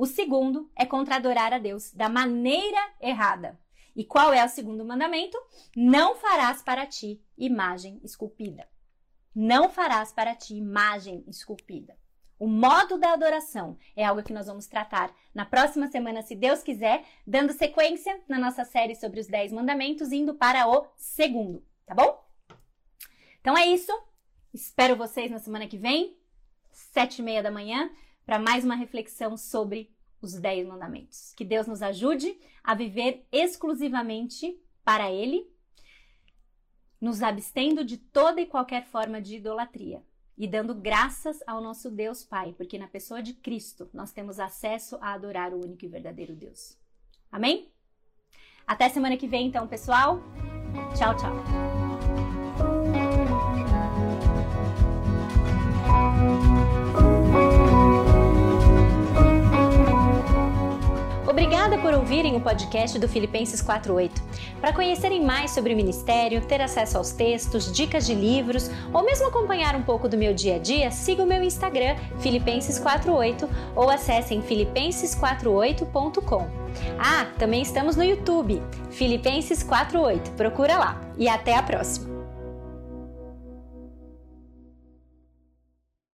o 0.00 0.06
segundo 0.06 0.70
é 0.74 0.86
contra 0.86 1.16
adorar 1.16 1.52
a 1.52 1.58
Deus 1.58 1.92
da 1.92 2.08
maneira 2.08 2.80
errada. 3.02 3.60
E 3.94 4.02
qual 4.02 4.32
é 4.32 4.42
o 4.42 4.48
segundo 4.48 4.82
mandamento? 4.82 5.36
Não 5.76 6.16
farás 6.16 6.62
para 6.62 6.86
ti 6.86 7.22
imagem 7.36 8.00
esculpida. 8.02 8.66
Não 9.34 9.68
farás 9.68 10.10
para 10.10 10.34
ti 10.34 10.54
imagem 10.54 11.22
esculpida. 11.28 11.98
O 12.38 12.46
modo 12.46 12.96
da 12.96 13.12
adoração 13.12 13.76
é 13.94 14.02
algo 14.02 14.22
que 14.22 14.32
nós 14.32 14.46
vamos 14.46 14.66
tratar 14.66 15.14
na 15.34 15.44
próxima 15.44 15.86
semana, 15.88 16.22
se 16.22 16.34
Deus 16.34 16.62
quiser, 16.62 17.04
dando 17.26 17.52
sequência 17.52 18.22
na 18.26 18.38
nossa 18.38 18.64
série 18.64 18.94
sobre 18.94 19.20
os 19.20 19.26
10 19.26 19.52
mandamentos, 19.52 20.12
indo 20.12 20.32
para 20.32 20.66
o 20.66 20.86
segundo, 20.96 21.62
tá 21.84 21.94
bom? 21.94 22.24
Então 23.42 23.54
é 23.54 23.66
isso. 23.66 23.92
Espero 24.54 24.96
vocês 24.96 25.30
na 25.30 25.38
semana 25.38 25.66
que 25.66 25.76
vem, 25.76 26.16
sete 26.72 27.18
e 27.18 27.22
meia 27.22 27.42
da 27.42 27.50
manhã, 27.50 27.90
para 28.30 28.38
mais 28.38 28.64
uma 28.64 28.76
reflexão 28.76 29.36
sobre 29.36 29.90
os 30.22 30.34
10 30.34 30.68
mandamentos. 30.68 31.34
Que 31.36 31.44
Deus 31.44 31.66
nos 31.66 31.82
ajude 31.82 32.38
a 32.62 32.76
viver 32.76 33.26
exclusivamente 33.32 34.56
para 34.84 35.10
Ele, 35.10 35.50
nos 37.00 37.24
abstendo 37.24 37.84
de 37.84 37.96
toda 37.96 38.40
e 38.40 38.46
qualquer 38.46 38.86
forma 38.86 39.20
de 39.20 39.38
idolatria 39.38 40.00
e 40.38 40.46
dando 40.46 40.76
graças 40.76 41.40
ao 41.44 41.60
nosso 41.60 41.90
Deus 41.90 42.22
Pai, 42.22 42.54
porque 42.56 42.78
na 42.78 42.86
pessoa 42.86 43.20
de 43.20 43.34
Cristo 43.34 43.90
nós 43.92 44.12
temos 44.12 44.38
acesso 44.38 44.96
a 45.00 45.12
adorar 45.12 45.52
o 45.52 45.64
único 45.64 45.84
e 45.84 45.88
verdadeiro 45.88 46.36
Deus. 46.36 46.78
Amém? 47.32 47.68
Até 48.64 48.88
semana 48.88 49.16
que 49.16 49.26
vem, 49.26 49.48
então, 49.48 49.66
pessoal. 49.66 50.22
Tchau, 50.96 51.16
tchau. 51.16 51.89
Obrigada 61.60 61.82
por 61.82 61.92
ouvirem 61.92 62.36
o 62.36 62.40
podcast 62.40 62.98
do 62.98 63.06
Filipenses 63.06 63.60
48. 63.60 64.22
Para 64.62 64.72
conhecerem 64.72 65.22
mais 65.22 65.50
sobre 65.50 65.74
o 65.74 65.76
ministério, 65.76 66.40
ter 66.40 66.58
acesso 66.58 66.96
aos 66.96 67.10
textos, 67.10 67.70
dicas 67.70 68.06
de 68.06 68.14
livros 68.14 68.70
ou 68.94 69.04
mesmo 69.04 69.26
acompanhar 69.26 69.76
um 69.76 69.82
pouco 69.82 70.08
do 70.08 70.16
meu 70.16 70.32
dia 70.32 70.56
a 70.56 70.58
dia, 70.58 70.90
siga 70.90 71.22
o 71.22 71.26
meu 71.26 71.42
Instagram, 71.42 71.96
Filipenses48, 72.22 73.46
ou 73.76 73.90
acessem 73.90 74.40
filipenses48.com. 74.40 76.48
Ah, 76.98 77.26
também 77.38 77.60
estamos 77.60 77.94
no 77.94 78.04
YouTube, 78.04 78.62
Filipenses 78.90 79.62
48. 79.62 80.30
Procura 80.30 80.78
lá. 80.78 80.98
E 81.18 81.28
até 81.28 81.54
a 81.54 81.62
próxima! 81.62 82.09